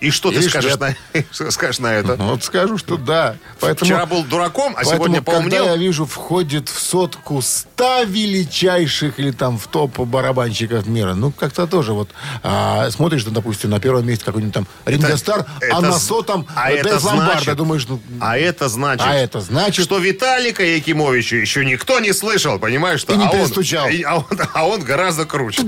[0.07, 0.95] И что ты скажешь на,
[1.51, 2.17] скажешь на это?
[2.17, 3.37] Ну, Вот скажу, что да.
[3.61, 5.65] Поэтому, Вчера был дураком, а поэтому, сегодня когда поумнел.
[5.67, 11.67] я вижу, входит в сотку 100 величайших или там в топ барабанщиков мира, ну, как-то
[11.67, 12.11] тоже вот
[12.43, 16.71] а, смотришь, ну, допустим, на первом месте какой-нибудь там Ринго Стар, а на сотом а
[16.71, 17.33] это Ломбарда.
[17.33, 19.05] значит- Думаешь, ну, А это значит...
[19.07, 23.01] А это значит- Что Виталика Якимовича еще никто не слышал, понимаешь?
[23.01, 23.15] Что?
[23.15, 23.89] И не а он- перестучал.
[23.89, 25.63] и- а, он, а он гораздо круче.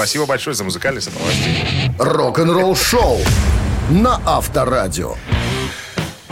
[0.00, 1.94] Спасибо большое за музыкальное сопровождение.
[1.98, 3.18] Рок-н-ролл-шоу
[3.90, 5.14] на Авторадио.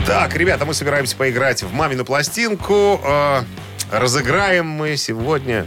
[0.07, 2.99] Так, ребята, мы собираемся поиграть в мамину пластинку.
[3.05, 3.43] Э,
[3.93, 5.67] разыграем мы сегодня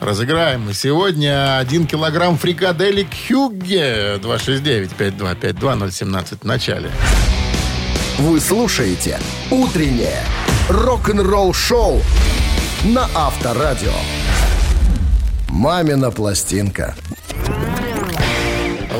[0.00, 6.90] Разыграем мы сегодня 1 килограмм фрикаделек Хюгге 269-5252-017 в начале.
[8.16, 10.24] Вы слушаете «Утреннее
[10.70, 12.00] рок-н-ролл-шоу»
[12.84, 13.92] на Авторадио.
[15.52, 16.94] «Мамина пластинка».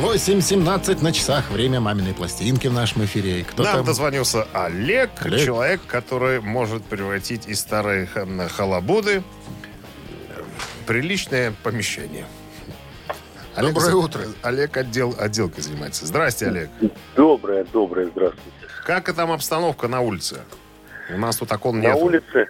[0.02, 1.50] 8.17 на часах.
[1.50, 3.44] Время маминой пластинки в нашем эфире.
[3.44, 3.84] Кто Нам там?
[3.86, 5.44] дозвонился Олег, Олег.
[5.44, 9.22] человек, который может превратить из старой ха- халабуды
[10.82, 12.24] в приличное помещение.
[13.56, 14.22] Доброе за- утро.
[14.42, 16.06] Олег отдел, отделкой занимается.
[16.06, 16.70] Здрасте, Олег.
[17.14, 18.50] Доброе, доброе, здравствуйте.
[18.86, 20.40] Как и там обстановка на улице?
[21.14, 21.96] У нас тут окон На нет.
[21.96, 22.46] улице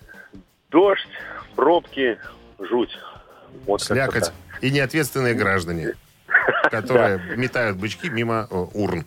[0.70, 1.08] дождь,
[1.56, 2.18] пробки,
[2.60, 2.96] жуть.
[3.70, 5.94] Вот Слякоть и неответственные граждане,
[6.72, 9.06] которые метают бычки мимо э, урн.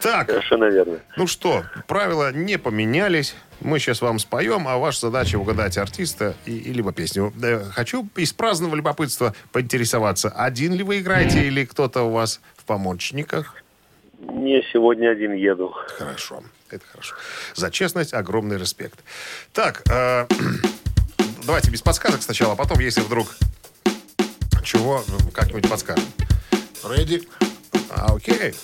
[0.00, 1.00] Так, Совершенно верно.
[1.16, 3.34] ну что, правила не поменялись.
[3.60, 7.32] Мы сейчас вам споем, а ваша задача угадать артиста и, и либо песню.
[7.72, 13.56] Хочу из праздного любопытства поинтересоваться, один ли вы играете или кто-то у вас в помощниках?
[14.20, 15.74] Не, сегодня один еду.
[15.98, 17.16] Хорошо, это хорошо.
[17.56, 19.00] За честность огромный респект.
[19.52, 20.26] Так, э,
[21.46, 23.26] давайте без подсказок сначала, а потом, если вдруг
[24.62, 26.04] чего, как-нибудь подскажем.
[26.84, 27.26] Ready?
[27.90, 28.54] А, окей.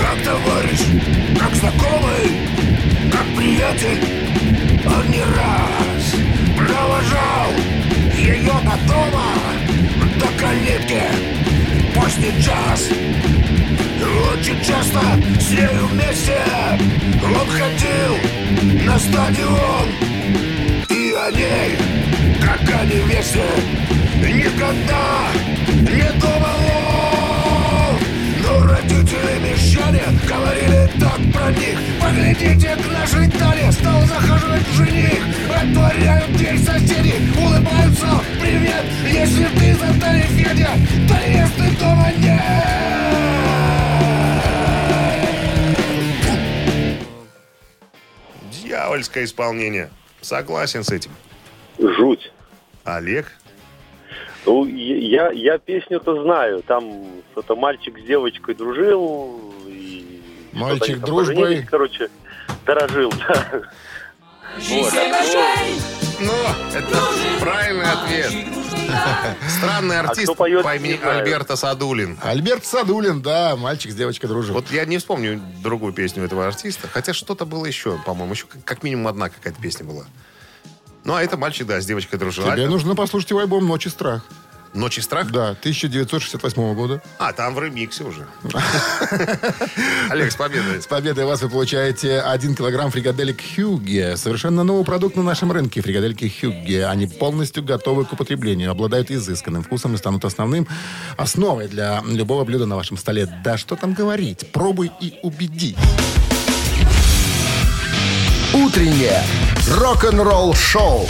[0.00, 0.80] Как товарищ,
[1.38, 2.50] как знакомый,
[3.10, 4.00] как приятель,
[4.86, 6.14] он не раз
[6.56, 7.50] провожал
[8.16, 9.32] ее до дома,
[10.18, 11.02] до калитки,
[11.94, 12.88] поздний час.
[14.32, 15.00] Очень часто
[15.40, 16.42] с нею вместе
[17.22, 18.16] он ходил
[18.84, 19.88] на стадион
[20.88, 21.78] и о ней,
[22.40, 23.46] как о невесте,
[24.22, 25.28] никогда
[25.68, 26.62] не думал.
[28.42, 36.32] Но родители мещане говорили так про них Поглядите, к нашей Тане стал захаживать жених Отворяют
[36.36, 40.70] дверь соседи, улыбаются Привет, если ты за Таней Федя
[41.08, 42.42] То если дома нет
[48.50, 49.90] Дьявольское исполнение.
[50.20, 51.10] Согласен с этим.
[51.78, 52.32] Жуть.
[52.84, 53.32] Олег?
[54.44, 56.62] Ну, я, я песню-то знаю.
[56.62, 59.40] Там что-то мальчик с девочкой дружил.
[59.66, 60.20] И
[60.52, 61.66] Мальчик дружбой.
[61.70, 62.08] Короче,
[62.66, 63.62] дорожил, да.
[64.54, 64.92] Вот.
[66.20, 66.32] Ну,
[66.74, 67.00] это
[67.40, 68.32] правильный ответ.
[69.48, 71.00] Странный артист кто поет, по имени.
[71.02, 72.18] Альберто Садулин.
[72.22, 74.54] Альберт Садулин, да, мальчик с девочкой дружил.
[74.54, 76.88] Вот я не вспомню другую песню этого артиста.
[76.88, 78.34] Хотя что-то было еще, по-моему.
[78.34, 80.04] Еще как минимум одна какая-то песня была.
[81.04, 82.44] Ну, а это мальчик, да, с девочкой дружил.
[82.44, 84.22] Тебе нужно послушать его альбом «Ночь и страх».
[84.74, 85.30] Ночь и страх?
[85.30, 87.02] Да, 1968 года.
[87.18, 88.26] А, там в ремиксе уже.
[90.08, 90.80] Олег, с победой.
[90.80, 94.16] С победой вас вы получаете 1 килограмм фрикаделек Хюгге.
[94.16, 95.82] Совершенно новый продукт на нашем рынке.
[95.82, 96.86] Фрикадельки Хюгге.
[96.86, 100.66] Они полностью готовы к употреблению, обладают изысканным вкусом и станут основным
[101.18, 103.28] основой для любого блюда на вашем столе.
[103.44, 104.50] Да что там говорить.
[104.52, 105.76] Пробуй и убеди.
[108.54, 109.22] Утреннее
[109.66, 111.06] рок-н-ролл-шоу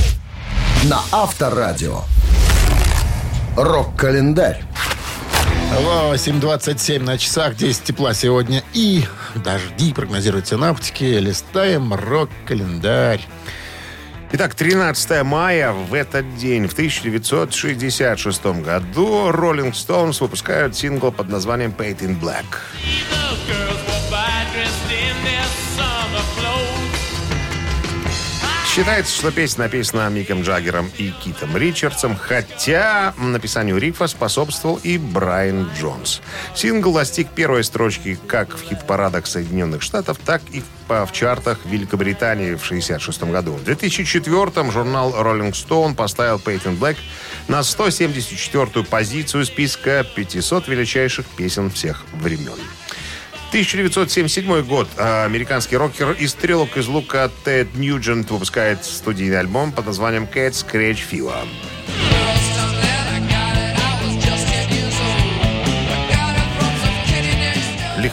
[0.85, 2.03] на Авторадио.
[3.57, 4.63] Рок-календарь.
[5.77, 11.03] 8.27 на часах, 10 тепла сегодня и дожди прогнозируют синаптики.
[11.03, 13.23] Листаем рок-календарь.
[14.31, 21.75] Итак, 13 мая в этот день, в 1966 году, Rolling Stones выпускают сингл под названием
[21.77, 22.47] Paint in Black.
[28.75, 35.71] Считается, что песня написана Миком Джаггером и Китом Ричардсом, хотя написанию рифа способствовал и Брайан
[35.79, 36.23] Джонс.
[36.55, 42.65] Сингл достиг первой строчки как в хит-парадах Соединенных Штатов, так и в, чартах Великобритании в
[42.65, 43.53] 1966 году.
[43.53, 46.97] В 2004 журнал Rolling Stone поставил Peyton Black
[47.49, 52.57] на 174-ю позицию списка 500 величайших песен всех времен.
[53.53, 54.89] 1977 год.
[54.97, 60.53] А, Американский рокер и стрелок из лука Тед Ньюджент выпускает студийный альбом под названием Cat
[60.53, 61.47] Scratch Fever.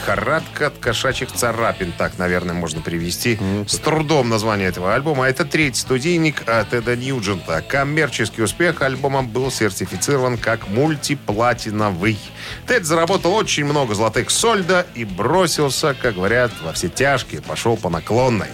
[0.00, 3.38] Лихорадка от кошачьих царапин, так, наверное, можно привести.
[3.66, 5.28] С трудом название этого альбома.
[5.28, 7.62] Это третий студийник от Теда Ньюджента.
[7.68, 12.18] Коммерческий успех альбома был сертифицирован как мультиплатиновый.
[12.66, 17.90] Тед заработал очень много золотых сольда и бросился, как говорят, во все тяжкие, пошел по
[17.90, 18.48] наклонной.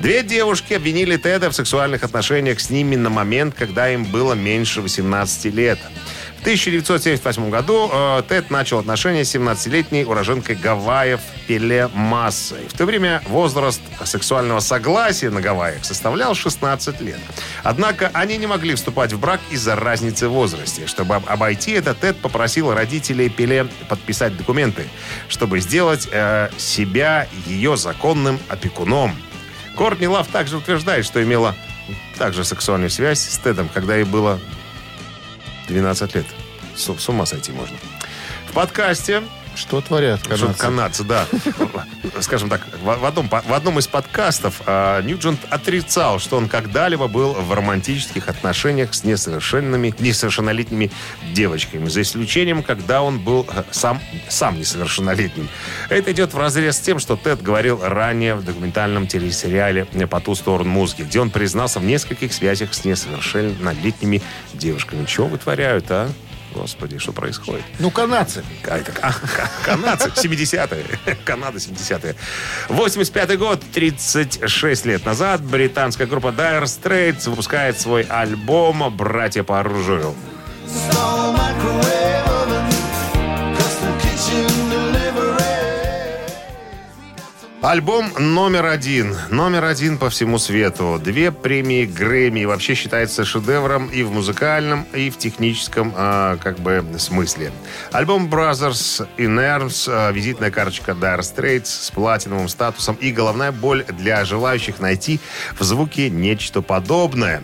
[0.00, 4.80] Две девушки обвинили Теда в сексуальных отношениях с ними на момент, когда им было меньше
[4.80, 5.78] 18 лет.
[6.46, 12.68] В 1978 году э, Тед начал отношения с 17-летней уроженкой Гавайев Пеле Массой.
[12.68, 17.18] В то время возраст сексуального согласия на Гавайях составлял 16 лет.
[17.64, 20.86] Однако они не могли вступать в брак из-за разницы в возрасте.
[20.86, 24.84] Чтобы об- обойти это, Тед попросил родителей Пеле подписать документы,
[25.26, 29.16] чтобы сделать э, себя ее законным опекуном.
[29.74, 31.56] Кортни Лав также утверждает, что имела
[32.16, 34.38] также сексуальную связь с Тедом, когда ей было
[35.68, 36.26] 12 лет.
[36.74, 37.76] С, с ума сойти можно.
[38.48, 39.22] В подкасте
[39.56, 40.58] Что творят что канадцы?
[40.58, 41.26] канадцы, да.
[42.20, 47.08] Скажем так, в, в одном, в одном из подкастов а, Ньюджент отрицал, что он когда-либо
[47.08, 50.90] был в романтических отношениях с несовершенными, несовершеннолетними
[51.32, 55.48] девочками, за исключением, когда он был э, сам, сам несовершеннолетним.
[55.88, 60.34] Это идет в разрез с тем, что Тед говорил ранее в документальном телесериале «По ту
[60.34, 64.20] сторону музыки», где он признался в нескольких связях с несовершеннолетними
[64.52, 65.06] девушками.
[65.06, 66.10] Чего вытворяют, а?
[66.56, 67.64] Господи, что происходит?
[67.78, 68.42] Ну, канадцы.
[68.66, 68.80] А,
[69.64, 71.16] канадцы, 70-е.
[71.24, 72.16] Канада, 70-е.
[72.70, 80.14] 85 год, 36 лет назад, британская группа Dire Straits выпускает свой альбом «Братья по оружию».
[87.62, 89.16] Альбом номер один.
[89.30, 91.00] Номер один по всему свету.
[91.02, 92.44] Две премии Грэмми.
[92.44, 97.50] Вообще считается шедевром и в музыкальном, и в техническом а, как бы смысле.
[97.92, 103.84] Альбом Brothers in Arms, а, визитная карточка Dire Straits с платиновым статусом и головная боль
[103.84, 105.18] для желающих найти
[105.58, 107.42] в звуке нечто подобное.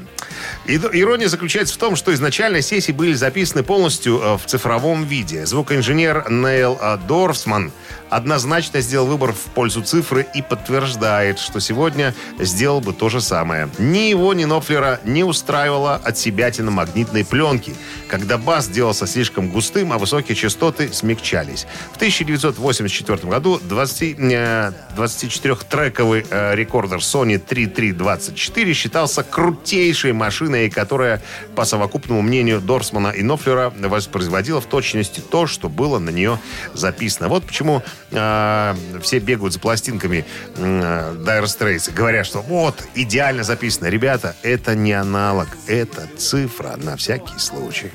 [0.67, 5.47] И- Ирония заключается в том, что изначально сессии были записаны полностью э, в цифровом виде.
[5.47, 7.73] Звукоинженер Нейл э, Дорфсман
[8.11, 13.69] однозначно сделал выбор в пользу цифры и подтверждает, что сегодня сделал бы то же самое.
[13.79, 17.75] Ни его, ни Нофлера не устраивала от себя магнитной пленки,
[18.09, 21.67] когда бас делался слишком густым, а высокие частоты смягчались.
[21.93, 31.23] В 1984 году 20, э, 24-трековый э, рекордер Sony 3324 считался крутейшей машиной, которая,
[31.55, 36.41] по совокупному мнению Дорсмана и Нофлера, воспроизводила в точности то, что было на нее
[36.75, 37.29] записано.
[37.29, 39.61] Вот почему э, все бегают за
[39.93, 40.25] пластинками
[40.57, 43.89] э, Dire Straits, говоря, что вот, идеально записано.
[43.89, 47.91] Ребята, это не аналог, это цифра на всякий случай.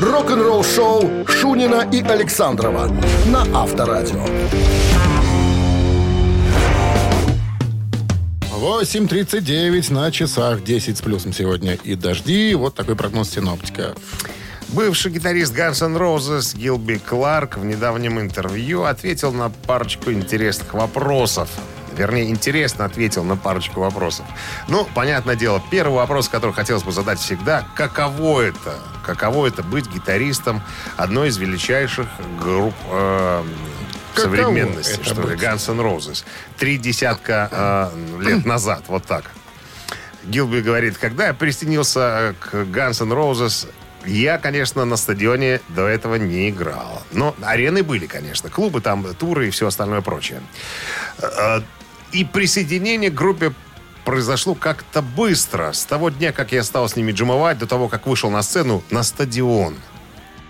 [0.00, 2.90] Рок-н-ролл шоу Шунина и Александрова
[3.26, 4.24] на Авторадио.
[8.50, 11.78] 8.39 на часах, 10 с плюсом сегодня.
[11.84, 13.94] И дожди, вот такой прогноз синоптика.
[14.70, 21.48] Бывший гитарист Guns N' Roses Гилби Кларк в недавнем интервью ответил на парочку интересных вопросов.
[21.96, 24.26] Вернее, интересно ответил на парочку вопросов.
[24.68, 28.78] Ну, понятное дело, первый вопрос, который хотелось бы задать всегда, каково это?
[29.04, 30.60] Каково это быть гитаристом
[30.96, 32.08] одной из величайших
[32.42, 33.44] групп э,
[34.14, 35.36] Каково современности, что ли?
[35.36, 36.24] Guns N' Roses.
[36.58, 39.30] Три десятка э, лет назад, вот так.
[40.24, 43.68] Гилби говорит, когда я присоединился э, к Guns N' Roses,
[44.06, 47.02] я, конечно, на стадионе до этого не играл.
[47.12, 48.50] Но арены были, конечно.
[48.50, 50.40] Клубы там, туры и все остальное прочее.
[51.18, 51.60] Э,
[52.12, 53.52] И присоединение к группе
[54.04, 55.72] произошло как-то быстро.
[55.72, 58.82] С того дня, как я стал с ними джимовать, до того, как вышел на сцену,
[58.90, 59.76] на стадион.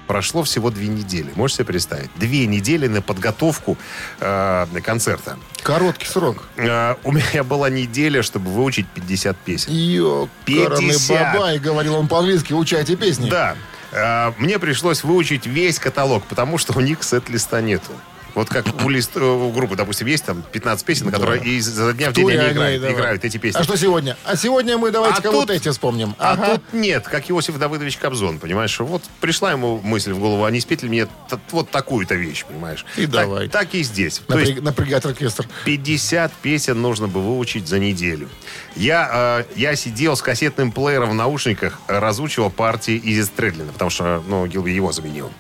[0.07, 1.33] Прошло всего две недели.
[1.35, 2.11] Можете себе представить?
[2.17, 3.77] Две недели на подготовку
[4.21, 5.37] э, концерта.
[5.63, 6.45] Короткий срок.
[6.57, 9.73] Э, у меня была неделя, чтобы выучить 50 песен.
[9.73, 11.35] Ёкарный 50.
[11.35, 13.29] бабай, говорил он по-английски, учайте песни.
[13.29, 13.57] Да.
[13.93, 17.93] Э, Мне пришлось выучить весь каталог, потому что у них сет-листа нету.
[18.37, 22.11] Вот как у, лист, э, у группы, допустим, есть там 15 песен, которые изо дня
[22.11, 22.95] в день они они, играют, давай.
[22.95, 23.59] играют эти песни.
[23.59, 24.15] А что сегодня?
[24.27, 26.15] А сегодня мы давайте-ка А тут- эти вспомним.
[26.19, 26.47] А Ага.
[26.57, 28.79] тут нет, как Иосиф Давыдович Кобзон, понимаешь?
[28.79, 31.09] Вот пришла ему мысль в голову, а не спеть ли мне
[31.51, 32.85] вот такую-то вещь, понимаешь?
[32.99, 33.49] И Так- давай.
[33.49, 34.19] Так и здесь.
[34.19, 35.49] То Напряг- есть Напрягать оркестр.
[35.65, 38.29] 50 песен нужно бы выучить за неделю.
[38.75, 43.91] Я, э, я сидел с кассетным плеером в наушниках, э, разучивал партии Изи Стрэдлина, потому
[43.91, 45.33] что, ну, Гилби его заменил.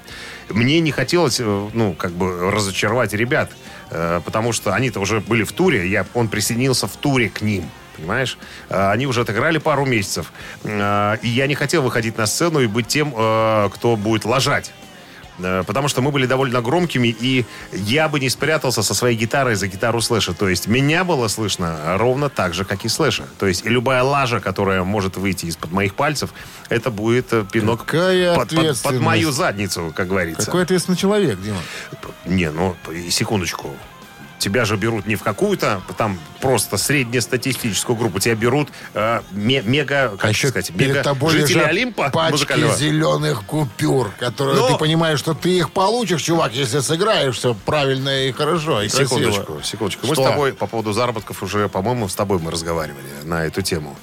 [0.49, 3.51] Мне не хотелось, э, ну, как бы разочаровать ребят,
[3.91, 7.69] э, потому что они-то уже были в туре, я, он присоединился в туре к ним.
[7.97, 8.39] Понимаешь?
[8.69, 10.33] Э, Они уже отыграли пару месяцев.
[10.65, 10.69] И
[11.29, 14.73] я не хотел выходить на сцену и быть тем, кто будет ложать.
[15.39, 19.55] Э, Потому что мы были довольно громкими, и я бы не спрятался со своей гитарой
[19.55, 20.33] за гитару Слэша.
[20.35, 23.25] То есть меня было слышно ровно так же, как и Слэша.
[23.39, 26.31] То есть любая лажа, которая может выйти из-под моих пальцев,
[26.69, 30.47] это будет э, пинок Какая под, под- под мою задницу, как говорится.
[30.47, 31.59] Какой ответственный человек, Дима.
[32.25, 32.77] Не, ну,
[33.11, 33.71] секундочку.
[34.47, 40.11] Тебя же берут не в какую-то там просто среднестатистическую группу, тебя берут э, ме- мега,
[40.11, 42.77] как А еще сказать, перед мега тобой жители Олимпа пачки музыкального.
[42.77, 48.27] зеленых купюр, которые Но- ты понимаешь, что ты их получишь, чувак, если сыграешь все правильно
[48.29, 49.63] и хорошо, и Секундочку, красиво.
[49.65, 50.07] секундочку.
[50.07, 50.23] Мы Что?
[50.23, 53.97] с тобой по поводу заработков уже, по-моему, с тобой мы разговаривали на эту тему.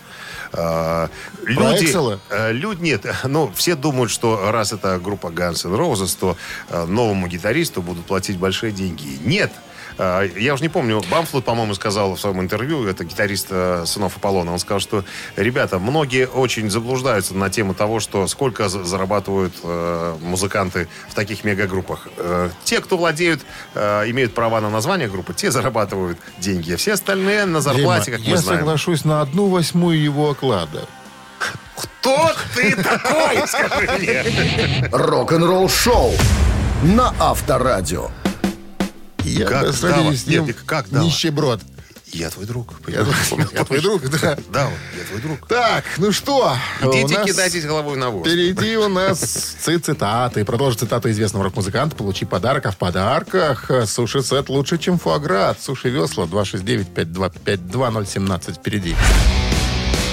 [0.52, 1.10] А,
[1.46, 2.20] люди, Экселы?
[2.30, 6.36] э, люди, нет, ну, все думают, что раз это группа Guns N' Roses, то
[6.70, 9.18] э, новому гитаристу будут платить большие деньги.
[9.24, 9.52] Нет.
[9.98, 14.18] А, Я уже не помню, Бамфлут, по-моему, сказал в своем интервью, это гитарист э, «Сынов
[14.18, 15.04] Аполлона», он сказал, что,
[15.36, 21.44] ребята, многие очень заблуждаются на тему того, что сколько за- зарабатывают э, музыканты в таких
[21.44, 22.08] мегагруппах.
[22.18, 23.42] Э, те, кто владеют,
[23.76, 28.26] имеют права на название группы, те зарабатывают деньги, а все остальные на зарплате, Дима, как
[28.28, 28.60] мы я знаем.
[28.60, 30.88] соглашусь на одну восьмую его оклада.
[31.76, 34.90] Кто ты такой, скажи мне?
[34.92, 36.12] Рок-н-ролл шоу
[36.84, 38.10] на Авторадио.
[39.24, 40.16] Я Как сравнил дава?
[40.16, 41.04] с ним Нет, как дава?
[41.04, 41.62] нищеброд.
[42.12, 42.74] Я твой друг.
[42.88, 43.00] Я,
[43.54, 44.38] я твой друг, да.
[44.52, 45.48] Да, я твой друг.
[45.48, 46.56] Так, ну что?
[46.84, 48.28] у Идите нас кидайтесь головой на воз.
[48.28, 50.46] Впереди у нас ци- цитаты.
[50.46, 51.96] Продолжи цитату известного рок-музыканта.
[51.96, 52.68] Получи подарок.
[52.68, 55.56] А в подарках э, суши-сет лучше, чем фуагра.
[55.60, 58.96] Суши-весла 269-525-2017 впереди.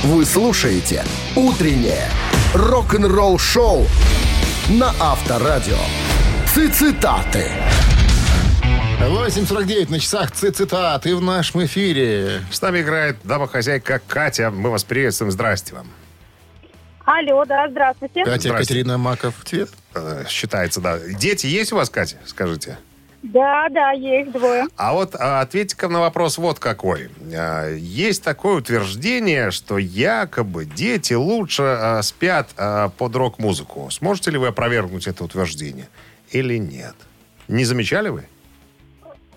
[0.05, 1.05] Вы слушаете
[1.37, 2.09] «Утреннее
[2.55, 3.87] рок-н-ролл-шоу»
[4.71, 5.77] на Авторадио.
[6.55, 7.53] Цитаты.
[9.15, 12.43] 8.49 на часах ци- цитаты в нашем эфире.
[12.53, 14.53] С нами играет дама-хозяйка Катя.
[14.53, 15.33] Мы вас приветствуем.
[15.33, 15.89] Здрасте вам.
[17.05, 18.25] Алло, да, здравствуйте.
[18.25, 18.59] Катя Здрасте.
[18.69, 19.35] Катерина Маков.
[19.45, 19.69] Цвет.
[19.95, 21.01] Э, Считается, да.
[21.01, 22.19] Дети есть у вас, Катя?
[22.25, 22.79] Скажите.
[23.25, 24.67] Да, да, есть двое.
[24.77, 27.11] А вот а, ответьте-ка на вопрос вот какой.
[27.35, 33.91] А, Есть такое утверждение, что якобы дети лучше а, спят а, под рок-музыку.
[33.91, 35.89] Сможете ли вы опровергнуть это утверждение
[36.31, 36.95] или нет?
[37.49, 38.27] Не замечали вы?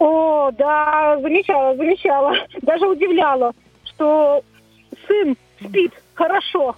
[0.03, 2.35] О, да, замечала, замечала.
[2.61, 3.53] Даже удивляла,
[3.85, 4.43] что
[5.07, 6.75] сын спит хорошо.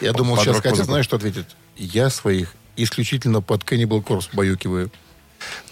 [0.00, 1.44] Я думал, сейчас Катя знаешь, что ответит?
[1.76, 4.90] Я своих исключительно под Cannibal Corpse баюкиваю.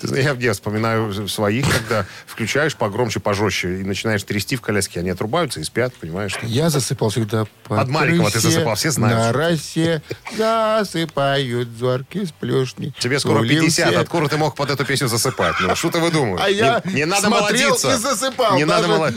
[0.02, 5.60] Я, я вспоминаю своих, когда включаешь погромче, пожестче и начинаешь трясти в коляске, они отрубаются
[5.60, 6.32] и спят, понимаешь?
[6.32, 9.18] что- Я засыпал всегда по Под маленького ты засыпал, все знают.
[9.18, 10.02] На росе
[10.36, 12.92] засыпают зорки сплюшни.
[12.98, 13.82] Тебе скоро Улился.
[13.82, 15.56] 50, откуда ты мог под эту песню засыпать?
[15.60, 16.40] Ну, что ты выдумываешь?
[16.44, 17.92] А я не, не надо молодиться.
[17.94, 18.98] и засыпал Не надо даже.
[18.98, 19.12] моло-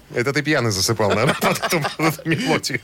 [0.14, 2.80] Это ты пьяный засыпал, наверное, под эту, под эту мелодию.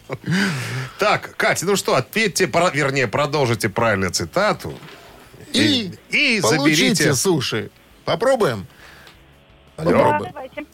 [0.99, 4.79] Так, Катя, ну что, ответьте, вернее, продолжите правильно цитату.
[5.61, 7.15] И, и получите заберите...
[7.15, 7.71] суши.
[8.05, 8.67] Попробуем?
[9.77, 10.33] Да, Попробуем.
[10.33, 10.65] давайте.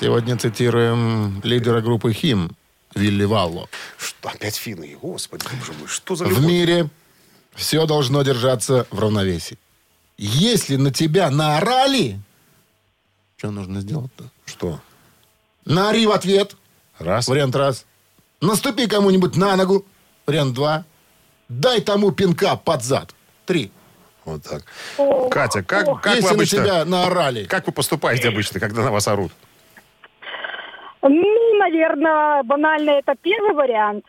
[0.00, 2.56] Сегодня цитируем лидера группы «Хим»
[2.94, 3.68] Вилли Валло.
[3.98, 4.96] Что, опять финны?
[5.00, 6.44] Господи, боже мой, что за В любовь?
[6.46, 6.88] мире
[7.54, 9.58] все должно держаться в равновесии.
[10.16, 12.18] Если на тебя наорали,
[13.36, 14.24] что нужно сделать-то?
[14.46, 14.80] Что?
[15.64, 16.56] Наори в ответ.
[16.98, 17.28] Раз.
[17.28, 17.84] Вариант раз.
[18.40, 19.84] Наступи кому-нибудь на ногу.
[20.26, 20.84] Вариант два.
[21.50, 23.14] Дай тому пинка под зад.
[23.44, 23.72] Три.
[24.24, 24.62] Вот так.
[24.98, 26.58] О, Катя, как, как вы Если на обычно...
[26.58, 27.44] тебя наорали.
[27.44, 29.32] Как вы поступаете обычно, когда на вас орут?
[31.02, 34.04] Ну, наверное, банально это первый вариант.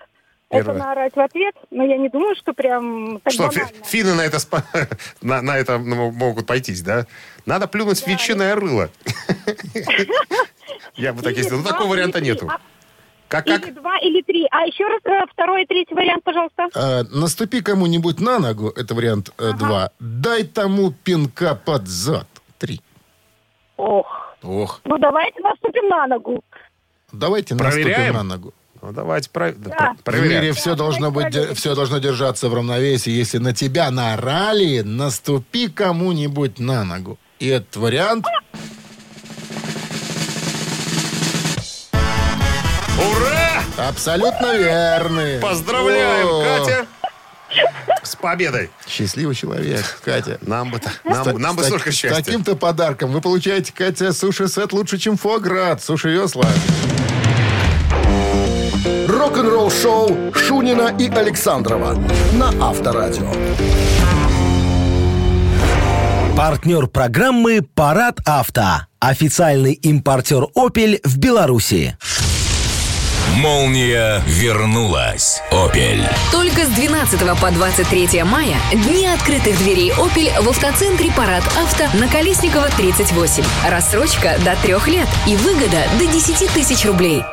[0.50, 0.76] Первый.
[0.76, 3.72] Это наорать в ответ, но я не думаю, что прям так Что, банально.
[3.86, 4.64] финны на это, спа-
[5.22, 7.08] на, на это ну, могут пойтись, да?
[7.48, 8.90] Надо плюнуть в ветчиное рыло.
[10.96, 11.56] Я бы так если...
[11.56, 12.52] Ну, два, такого варианта нету.
[13.32, 13.64] А, Как, как?
[13.68, 14.46] Или два, или три.
[14.52, 16.68] А еще раз э, второй и третий вариант, пожалуйста.
[16.76, 18.74] А, наступи кому-нибудь на ногу.
[18.76, 19.92] Это вариант э, два.
[20.00, 22.28] Дай тому пинка под зад.
[22.60, 22.82] Три.
[23.78, 24.36] Ох.
[24.44, 24.82] Ох.
[24.84, 26.44] Ну, давайте наступим на ногу.
[27.14, 27.88] Давайте Проверяем?
[27.98, 28.54] наступим на ногу.
[28.82, 29.94] Ну, давайте про- да, Да.
[30.00, 30.42] В проверяем.
[30.42, 31.56] мире все должно быть, проверим.
[31.56, 33.12] все должно держаться в равновесии.
[33.12, 37.18] Если на тебя наорали, наступи кому-нибудь на ногу.
[37.40, 38.26] И этот вариант
[43.88, 45.40] абсолютно верный.
[45.40, 46.86] Поздравляем, О, Катя!
[48.04, 48.70] С победой!
[48.88, 50.38] Счастливый человек, Катя.
[50.42, 52.24] Нам бы, С- нам, нам бы столько так- С счастья.
[52.24, 55.82] таким-то подарком вы получаете, Катя, суши-сет лучше, чем фуаград.
[55.84, 56.46] Суши-весла.
[59.08, 61.94] Рок-н-ролл шоу Шунина и Александрова
[62.34, 63.32] на Авторадио.
[66.36, 68.88] Партнер программы «Парад авто».
[69.00, 71.98] Официальный импортер «Опель» в Беларуси.
[73.36, 75.42] Молния вернулась.
[75.52, 76.04] Опель.
[76.32, 82.08] Только с 12 по 23 мая дни открытых дверей Opel в автоцентре Парад Авто на
[82.10, 83.44] Колесникова 38.
[83.70, 87.24] Рассрочка до трех лет и выгода до 10 тысяч рублей.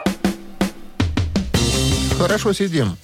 [2.17, 2.97] Хорошо сидим.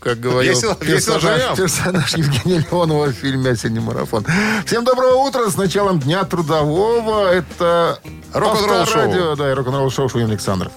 [0.00, 1.56] как говорил Весело- весело персонаж, живем.
[1.56, 4.24] персонаж Евгения Леонова в фильме «Осенний марафон».
[4.64, 7.30] Всем доброго утра с началом Дня Трудового.
[7.30, 7.98] Это
[8.32, 9.02] Рок-н-ролл шоу.
[9.02, 10.72] Авторадио, Да, и рок-н-ролл шоу Александров.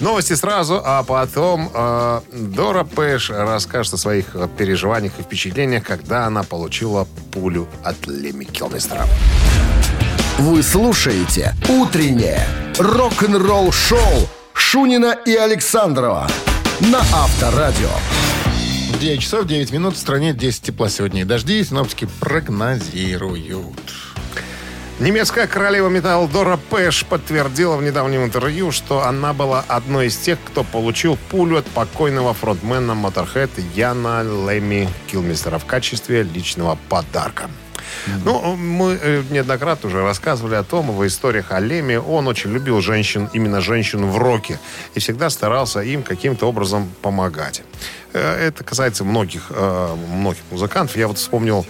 [0.00, 6.26] Новости сразу, а потом э, Дора Пэш расскажет о своих э, переживаниях и впечатлениях, когда
[6.26, 9.06] она получила пулю от Леми Килмистера.
[10.38, 12.46] Вы слушаете «Утреннее
[12.78, 16.28] рок-н-ролл-шоу» Шунина и Александрова
[16.80, 17.88] на Авторадио.
[19.00, 19.94] 9 часов 9 минут.
[19.94, 21.64] В стране 10 тепла сегодня и дожди.
[21.64, 24.05] Синоптики прогнозируют.
[24.98, 30.38] Немецкая королева металл Дора Пэш подтвердила в недавнем интервью, что она была одной из тех,
[30.42, 37.50] кто получил пулю от покойного фронтмена Motorhead Яна Леми Килмистера в качестве личного подарка.
[38.24, 42.00] Ну, мы э, неоднократно уже рассказывали о том, в историях о Леме.
[42.00, 44.58] Он очень любил женщин, именно женщин в роке.
[44.94, 47.62] И всегда старался им каким-то образом помогать.
[48.14, 50.96] Э, Это касается многих, э, многих музыкантов.
[50.96, 51.66] Я вот вспомнил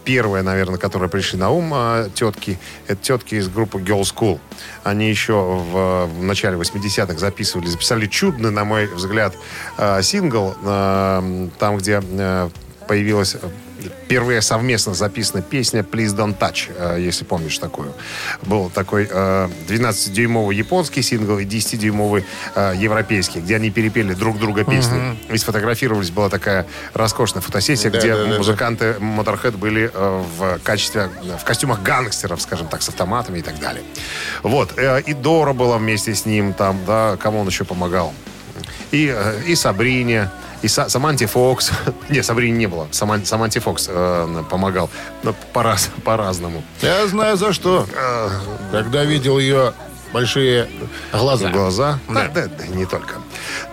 [0.00, 2.58] э, первые, наверное, которые пришли на ум э, тетки.
[2.86, 4.38] Это тетки из группы Girl School.
[4.84, 9.34] Они еще в, в начале 80-х записывали, записали чудный, на мой взгляд,
[9.78, 12.50] э, сингл, э, там, где э,
[12.86, 13.36] появилась
[13.84, 17.92] э, впервые совместно записана песня «Please Don't Touch», э, если помнишь такую.
[18.42, 22.24] Был такой э, 12-дюймовый японский сингл и 10-дюймовый
[22.54, 25.16] э, европейский, где они перепели друг друга песни.
[25.30, 26.10] И сфотографировались.
[26.10, 31.08] Была такая роскошная фотосессия, Да, где да, да, музыканты Motorhead были э, в качестве,
[31.40, 33.82] в костюмах гангстеров, скажем так, с автоматами и так далее.
[34.42, 34.74] Вот.
[34.76, 38.12] Э, И Дора была вместе с ним там, да, кому он еще помогал.
[38.90, 40.30] И, э, и Сабрине,
[40.62, 41.70] и Са- Саманти Фокс.
[42.08, 42.86] Не, Сабрине не было.
[42.92, 44.90] Саман- Саманти Фокс э, помогал.
[45.22, 46.62] Но по-раз- по-разному.
[46.82, 47.86] Я знаю за что.
[48.72, 49.72] Когда видел ее
[50.12, 50.68] большие
[51.12, 51.50] глаза.
[51.50, 51.98] Глаза.
[52.08, 53.14] Да, да, да, не только.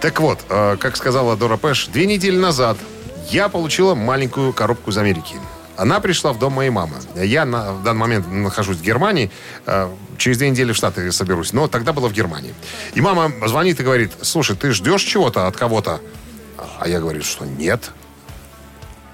[0.01, 2.77] Так вот, э, как сказала Дора Пэш, две недели назад
[3.29, 5.35] я получила маленькую коробку из Америки.
[5.75, 6.95] Она пришла в дом моей мамы.
[7.15, 9.29] Я на, в данный момент нахожусь в Германии.
[9.65, 11.53] э, через две недели в Штаты соберусь.
[11.53, 12.53] Но тогда была в Германии.
[12.95, 15.99] И мама звонит и говорит, слушай, ты ждешь чего-то от кого-то?
[16.58, 17.91] А я говорю, что нет.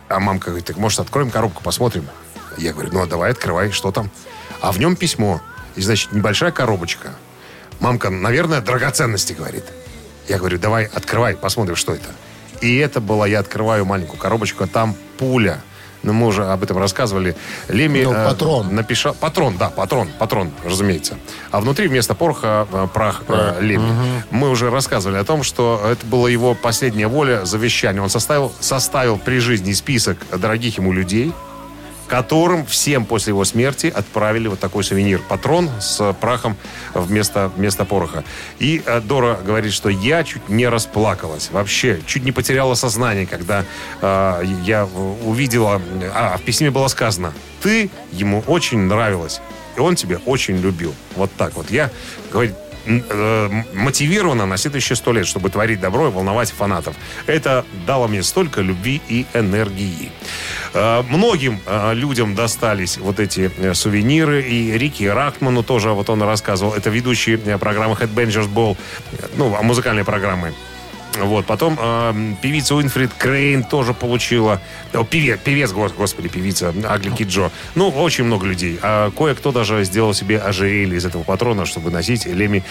[0.10, 2.08] А мамка говорит, так может откроем коробку, посмотрим?
[2.58, 4.10] Я говорю, ну а давай открывай, что там?
[4.62, 5.41] А в нем письмо.
[5.76, 7.16] И, значит, небольшая коробочка.
[7.80, 9.66] Мамка, наверное, драгоценности, говорит.
[10.28, 12.10] Я говорю, давай, открывай, посмотрим, что это.
[12.62, 15.62] И это было, я открываю маленькую коробочку, а там пуля.
[16.04, 17.36] Ну, мы уже об этом рассказывали.
[17.70, 18.68] Леми Ну, э, патрон.
[18.78, 21.16] напиша- Патрон, да, патрон, патрон, разумеется.
[21.51, 23.89] А внутри вместо пороха э, прах э, Леми.
[24.30, 28.01] Мы уже рассказывали о том, что это была его последняя воля, завещание.
[28.01, 31.32] Он составил, составил при жизни список дорогих ему людей,
[32.14, 35.20] которым всем после его смерти отправили вот такой сувенир.
[35.28, 36.55] Патрон с прахом
[36.93, 38.24] вместо, вместо пороха.
[38.59, 41.49] И э, Дора говорит, что я чуть не расплакалась.
[41.51, 43.66] Вообще, чуть не потеряла сознание, когда
[43.99, 44.86] э, я
[45.26, 45.82] увидела...
[46.14, 47.34] А, в письме было сказано,
[47.64, 49.41] ты ему очень нравилась,
[49.76, 50.93] и он тебя очень любил.
[51.16, 51.72] Вот так вот.
[51.72, 51.89] Я,
[52.32, 52.53] говорит,
[53.74, 56.96] мотивирована на следующие сто лет, чтобы творить добро и волновать фанатов.
[57.28, 60.12] Это дало мне столько любви и энергии.
[60.74, 64.42] Э, Многим э, людям достались вот эти э, сувениры.
[64.42, 68.78] И Рики Рахману тоже, вот он рассказывал, это ведущий э, программы Headbangers Ball,
[69.12, 70.54] э, ну, музыкальной программы.
[71.22, 74.59] Вот, потом э, певица Уинфрид Крейн тоже получила.
[74.93, 77.51] О, певец, певец, гос- господи, певица Агли Киджо.
[77.76, 78.80] Ну, очень много людей.
[78.82, 82.64] А кое-кто даже сделал себе ожерелье из этого патрона, чтобы носить Леми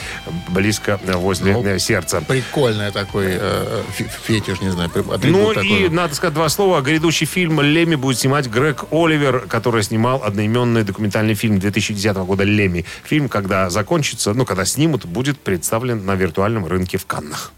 [0.48, 2.20] близко э, возле Ну, э, сердца.
[2.20, 4.90] Прикольный такой э, фе- фетиш, не знаю,
[5.22, 5.66] Ну такой.
[5.84, 6.80] и, надо сказать два слова.
[6.80, 12.84] Грядущий фильм «Лемми» будет снимать Грег Оливер, который снимал одноименный документальный фильм 2010 года «Лемми».
[13.04, 17.52] Фильм, когда закончится, ну, когда снимут, будет представлен на виртуальном рынке в Каннах.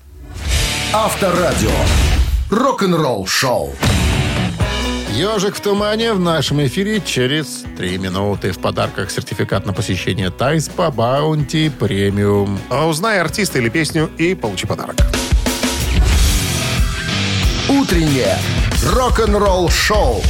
[0.96, 1.72] Авторадио.
[2.50, 3.74] Рок-н-ролл шоу.
[5.10, 8.52] Ежик в тумане в нашем эфире через три минуты.
[8.52, 12.60] В подарках сертификат на посещение тай-спа Баунти Премиум.
[12.70, 14.94] А узнай артиста или песню и получи подарок.
[17.68, 18.38] Утреннее
[18.92, 20.22] рок-н-ролл шоу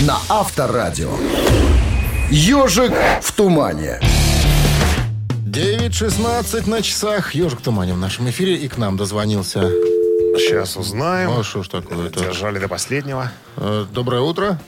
[0.00, 1.12] на Авторадио.
[2.28, 4.00] Ежик в тумане.
[5.46, 7.34] 9.16 на часах.
[7.36, 8.56] Ежик в тумане в нашем эфире.
[8.56, 9.60] И к нам дозвонился.
[10.38, 11.30] Сейчас узнаем.
[11.30, 12.18] Ну, что ж такое-то?
[12.20, 13.30] Держали до последнего.
[13.56, 14.58] Э, Доброе утро.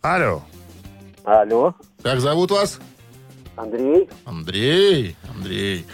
[0.00, 0.42] Алло.
[1.24, 2.78] Алло, Как зовут вас?
[3.56, 4.08] Андрей.
[4.24, 5.16] Андрей.
[5.28, 5.86] Андрей.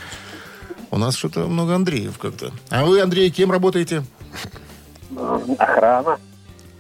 [0.93, 2.53] У нас что-то много Андреев как-то.
[2.71, 4.05] А вы, Андрей, кем работаете?
[5.59, 6.19] Охрана.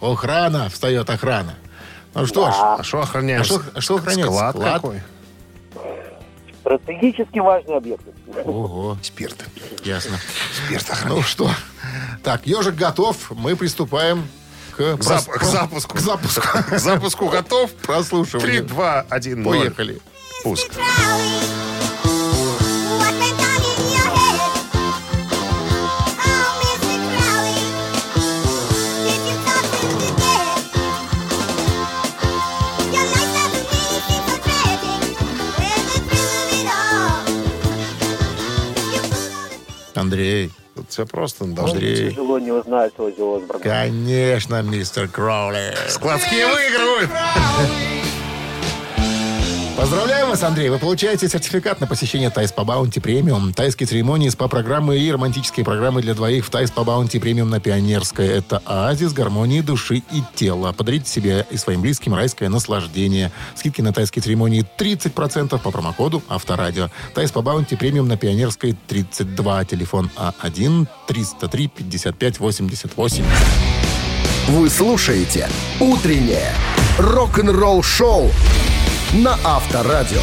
[0.01, 0.69] Охрана.
[0.69, 1.55] Встает охрана.
[2.15, 2.55] Ну что ж.
[2.55, 3.41] А что охраняешь?
[3.41, 4.27] А что- а что охранять?
[4.27, 4.73] Склад, Склад?
[4.75, 5.03] какой?
[6.63, 8.13] Стратегически важные объекты.
[8.45, 8.97] Ого.
[9.03, 9.45] Спирт.
[9.85, 10.19] Ясно.
[10.65, 11.17] Спирт охраняешь.
[11.19, 11.51] Ну что,
[12.23, 13.31] Так, ежик готов.
[13.33, 14.27] Мы приступаем
[14.77, 15.97] к, Зап- прос- к запуску.
[15.97, 16.43] К запуску.
[16.71, 17.73] К запуску готов?
[17.75, 18.61] Прослушивание.
[18.61, 19.59] 3, 2, 1, 0.
[19.59, 20.01] Поехали.
[20.45, 20.71] Пуск.
[20.71, 21.62] Андрей.
[40.93, 41.59] Все просто быть.
[41.59, 42.11] Андрей.
[42.11, 43.62] Тяжело не узнать Оззи Осборна.
[43.62, 45.09] Конечно, Mr.
[45.09, 45.75] Crowley.
[45.88, 47.11] Складские выигрывают.
[49.83, 50.68] Поздравляем вас, Андрей.
[50.68, 53.53] Вы получаете сертификат на посещение тай-спа Баунти Премиум.
[53.53, 58.28] Тайские церемонии, СПА-программы и романтические программы для двоих в тай-спа Баунти Премиум на Пионерской.
[58.28, 60.70] Это оазис гармонии души и тела.
[60.70, 63.33] Подарите себе и своим близким райское наслаждение.
[63.57, 66.89] Скидки на тайские церемонии 30% по промокоду Авторадио.
[67.12, 69.64] тай-спа Баунти Премиум на Пионерской 32.
[69.64, 73.24] Телефон А А1-303-55-88.
[74.47, 75.49] Вы слушаете
[75.80, 76.53] «Утреннее
[76.99, 78.30] рок-н-ролл-шоу»
[79.13, 80.23] на Авторадио.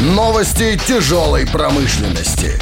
[0.00, 2.58] Новости тяжелой промышленности.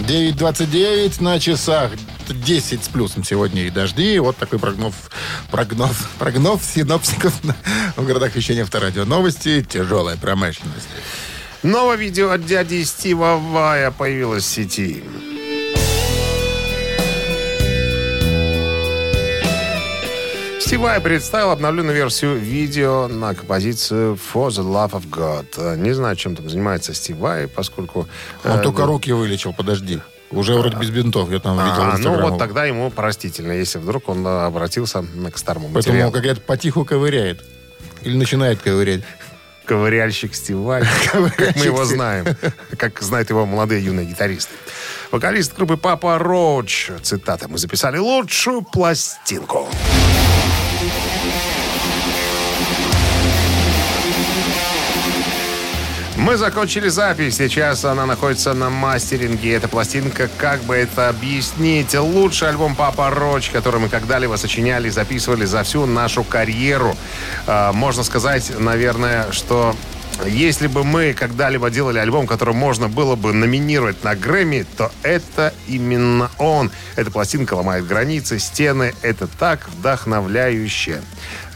[0.00, 1.92] 9.29 на часах.
[2.28, 4.18] 10 с плюсом сегодня и дожди.
[4.18, 4.94] Вот такой прогноз,
[5.50, 7.56] прогноз, прогноз синопсиков на-
[7.96, 9.04] в городах вещания Авторадио.
[9.04, 10.88] Новости тяжелая промышленность.
[11.62, 15.02] Новое видео от дяди Стива Вая появилось в сети.
[20.64, 25.44] Стив Vai представил обновленную версию видео на композицию For the Love of God.
[25.58, 28.08] Э, Не знаю, чем там занимается Стив Vai, поскольку...
[28.44, 30.00] Он э, только руки вылечил, подожди.
[30.30, 34.08] Уже вроде без бинтов, я там видел а, ну вот тогда ему простительно, если вдруг
[34.08, 36.12] он э, обратился к старому Поэтому, материалу.
[36.12, 37.44] как говорят, потиху ковыряет.
[38.00, 39.02] Или начинает ковырять.
[39.66, 40.86] ковыряльщик Стив Vai,
[41.36, 42.24] как мы его знаем,
[42.78, 44.54] как знают его молодые юные гитаристы.
[45.10, 49.68] Вокалист группы Папа Роуч, цитата, мы записали лучшую пластинку.
[56.24, 57.36] Мы закончили запись.
[57.36, 59.52] Сейчас она находится на мастеринге.
[59.52, 64.90] Эта пластинка, как бы это объяснить, лучший альбом Папа Роч, который мы когда-либо сочиняли и
[64.90, 66.96] записывали за всю нашу карьеру.
[67.46, 69.76] А, Можно сказать, наверное, что
[70.26, 75.52] если бы мы когда-либо делали альбом, который можно было бы номинировать на Грэмми, то это
[75.66, 76.70] именно он.
[76.96, 78.94] Эта пластинка ломает границы, стены.
[79.02, 81.00] Это так вдохновляюще.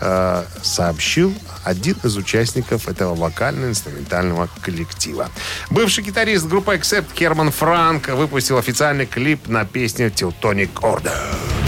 [0.00, 1.34] Э, сообщил
[1.64, 5.28] один из участников этого вокально-инструментального коллектива.
[5.70, 11.67] Бывший гитарист группы Accept Керман Франк выпустил официальный клип на песню «Teutonic Order».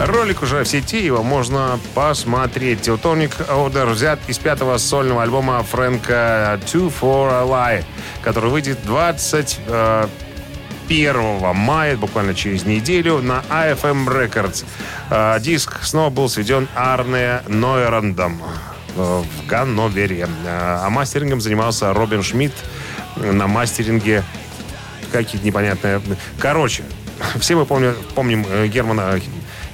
[0.00, 2.88] Ролик уже в сети, его можно посмотреть.
[2.88, 7.84] Teutonic Order взят из пятого сольного альбома Фрэнка «Two for a Lie»,
[8.22, 10.08] который выйдет 21
[11.54, 14.64] мая, буквально через неделю, на AFM Records.
[15.10, 18.42] Э, Диск снова был сведен Арне Нойрандом
[18.96, 20.26] э, в Ганновере.
[20.46, 22.54] Э, А мастерингом занимался Робин Шмидт
[23.16, 24.24] на мастеринге
[25.12, 26.00] какие-то непонятные...
[26.38, 26.84] Короче,
[27.38, 29.20] все мы помним, помним э, Германа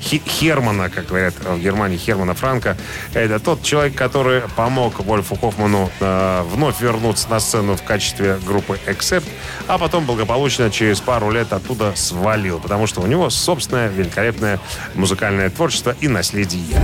[0.07, 2.77] Хермана, как говорят в Германии, Хермана Франка.
[3.15, 8.79] Это тот человек, который помог Вольфу Хоффману э, вновь вернуться на сцену в качестве группы
[8.87, 9.25] Accept,
[9.67, 14.61] а потом благополучно через пару лет оттуда свалил, потому что у него собственное великолепное
[14.95, 16.81] музыкальное творчество и наследие.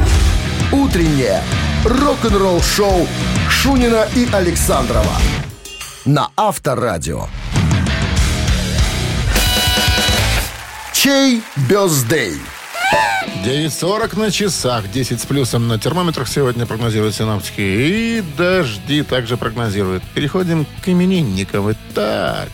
[0.72, 1.42] Утреннее
[1.84, 3.06] рок-н-ролл-шоу
[3.48, 5.16] Шунина и Александрова
[6.04, 7.26] на Авторадио.
[10.92, 12.40] Чей бездей?
[13.44, 17.60] 9.40 на часах, 10 с плюсом на термометрах сегодня прогнозируют синоптики.
[17.60, 20.04] И дожди также прогнозируют.
[20.14, 21.72] Переходим к именинникам.
[21.72, 22.48] Итак,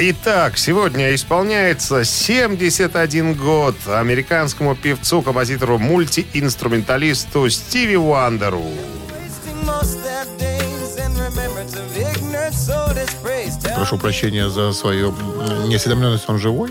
[0.00, 8.62] Итак, сегодня исполняется 71 год американскому певцу, композитору, мультиинструменталисту Стиви Уандеру.
[13.74, 15.12] прошу прощения за свою
[15.66, 16.70] неосведомленность, он живой?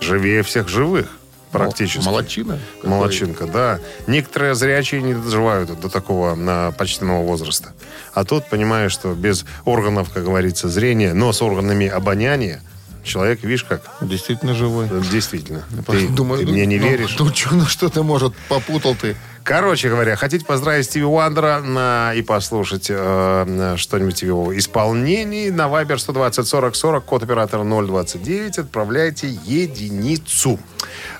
[0.00, 1.19] Живее всех живых,
[1.50, 2.04] практически.
[2.04, 2.58] Молодчина.
[2.76, 2.90] Какой.
[2.90, 3.80] Молодчинка, да.
[4.06, 7.72] Некоторые зрячие не доживают до такого на почтенного возраста.
[8.14, 12.60] А тут понимаешь, что без органов, как говорится, зрения, но с органами обоняния,
[13.02, 13.82] Человек, видишь, как?
[14.00, 14.88] Действительно живой.
[15.10, 15.64] Действительно.
[15.86, 17.16] Ты, Думаю, ты ну, мне не ну, веришь?
[17.18, 19.16] Ну, что, ну, что ты, может, попутал ты?
[19.42, 25.62] Короче говоря, хотите поздравить Стиви Уандера на, и послушать э, что-нибудь в его исполнении на
[25.62, 30.58] Viber 120 40 40, код оператора 029, отправляйте единицу.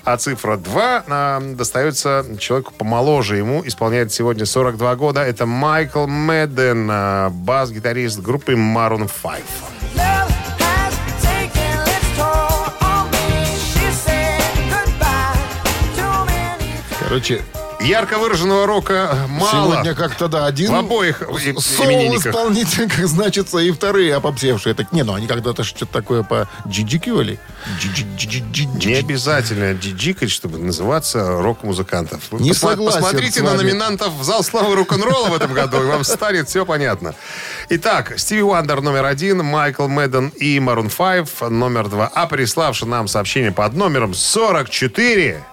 [0.03, 3.37] А цифра 2 э, достается человеку помоложе.
[3.37, 5.21] Ему исполняет сегодня 42 года.
[5.21, 9.41] Это Майкл Мэдден, э, бас-гитарист группы Maroon 5.
[17.11, 17.41] Короче,
[17.81, 19.51] Ярко выраженного рока мало.
[19.51, 22.27] сегодня как-то, да, один В обоих именинниках.
[22.27, 24.73] исполнитель, как значится, и вторые опопсевшие.
[24.75, 27.37] Так, не, ну они когда-то что-то такое по джиджикивали.
[28.85, 32.31] Не обязательно джиджикать, чтобы называться рок-музыкантов.
[32.31, 36.47] Не согласен Посмотрите на номинантов в зал славы рок-н-ролла в этом году, и вам станет
[36.47, 37.13] все понятно.
[37.67, 42.09] Итак, Стиви Уандер номер один, Майкл Мэдден и Maroon 5 номер два.
[42.13, 45.43] А приславший нам сообщение под номером 44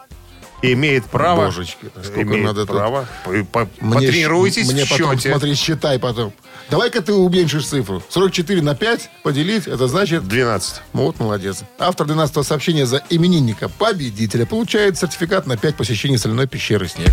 [0.62, 1.46] имеет право...
[1.46, 3.06] Божечки, сколько имеет надо право.
[3.24, 5.30] По- по- Мне Потренируйтесь Мне в потом, счете.
[5.30, 6.32] смотри, считай потом.
[6.70, 8.02] Давай-ка ты уменьшишь цифру.
[8.08, 10.26] 44 на 5 поделить, это значит...
[10.26, 10.82] 12.
[10.92, 11.60] Вот, молодец.
[11.78, 17.10] Автор 12 сообщения за именинника победителя получает сертификат на 5 посещений соляной пещеры «Снег».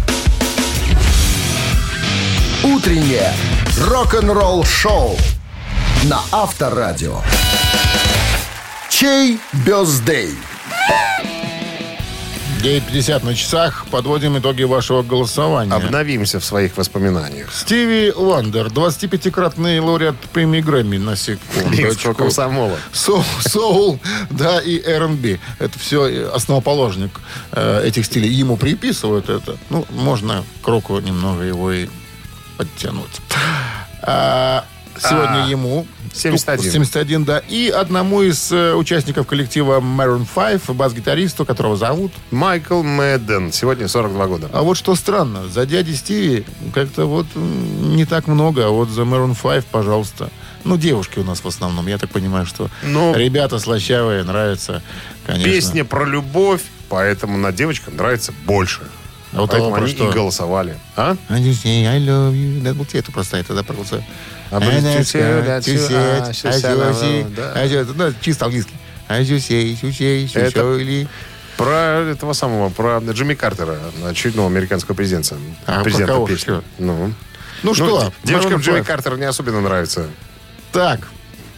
[2.63, 3.31] Утреннее
[3.79, 5.15] рок-н-ролл-шоу
[6.05, 7.21] на Авторадио.
[8.89, 10.35] Чей birthday?
[12.65, 13.85] 9.50 на часах.
[13.91, 15.71] Подводим итоги вашего голосования.
[15.71, 17.53] Обновимся в своих воспоминаниях.
[17.53, 22.15] Стиви Вандер, 25-кратный лауреат премии Грэмми, на секундочку.
[22.15, 22.79] комсомола.
[22.91, 23.99] Соул, соул,
[24.31, 25.37] да, и R&B.
[25.59, 28.29] Это все основоположник э, этих стилей.
[28.31, 29.57] Ему приписывают это.
[29.69, 31.87] Ну, можно к року немного его и
[32.57, 33.21] подтянуть.
[34.01, 34.65] А,
[34.99, 36.71] сегодня А, ему 71.
[36.71, 37.39] 71, да.
[37.49, 42.11] И одному из э, участников коллектива Maroon 5, бас-гитаристу, которого зовут.
[42.31, 43.51] Майкл Мэдден.
[43.51, 44.49] Сегодня 42 года.
[44.53, 49.01] А вот что странно, за дяди Стиви как-то вот не так много, а вот за
[49.01, 50.29] Maroon 5, пожалуйста.
[50.63, 51.85] Ну, девушки у нас в основном.
[51.87, 54.81] Я так понимаю, что Ну, ребята слащавые, нравятся,
[55.25, 55.51] конечно.
[55.51, 58.81] Песня про любовь, поэтому на девочкам нравится больше.
[59.35, 60.09] А вот про они что?
[60.09, 60.77] и голосовали.
[60.95, 61.15] А?
[61.29, 62.73] I just say I love you.
[62.73, 63.11] Было тебе это.
[64.51, 64.59] А
[64.97, 65.61] тю-сю, got
[67.35, 67.93] да, а, да, да.
[67.95, 68.75] Ну, чисто английский.
[69.07, 71.07] I just say, you say, you Это- show или-
[71.57, 75.35] Про этого самого, про Джимми Картера, очередного американского президента.
[75.65, 76.61] А, про президента кого песни.
[76.79, 77.13] Ну.
[77.63, 78.87] Ну что, девушкам Maroon Джимми 5.
[78.87, 80.07] Картер не особенно нравится.
[80.71, 81.07] Так,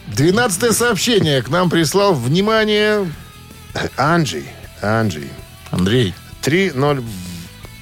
[0.07, 2.13] 12 сообщение к нам прислал.
[2.13, 3.11] Внимание,
[3.97, 4.45] Анджей.
[4.81, 5.29] Анджей.
[5.71, 6.13] Андрей.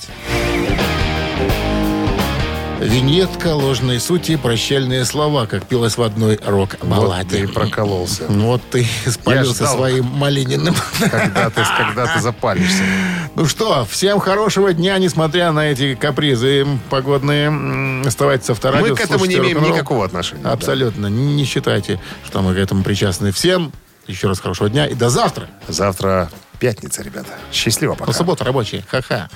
[2.84, 7.30] Виньетка ложной сути, прощальные слова, как пелось в одной Вот рок-балладе.
[7.30, 8.26] ты и прокололся.
[8.30, 9.76] Ну вот ты спалился ждал.
[9.78, 10.76] своим малининым.
[11.00, 12.84] Когда ты, когда ты запалишься.
[13.36, 18.04] Ну что, всем хорошего дня, несмотря на эти капризы погодные.
[18.06, 18.90] Оставайтесь с авторадио.
[18.90, 19.76] Мы к этому не имеем рок-н-ролл.
[19.76, 20.44] никакого отношения.
[20.46, 21.08] Абсолютно.
[21.08, 23.32] Не считайте, что мы к этому причастны.
[23.32, 23.72] Всем
[24.06, 25.48] еще раз хорошего дня и до завтра.
[25.68, 25.74] Да.
[25.74, 26.30] Завтра
[26.60, 27.30] пятница, ребята.
[27.52, 28.06] Счастливо пока.
[28.06, 28.84] Ну, суббота рабочая.
[28.88, 29.30] Ха-ха.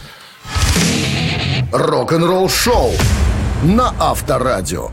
[1.71, 2.91] Рок-н-ролл-шоу
[3.63, 4.91] на Авторадио.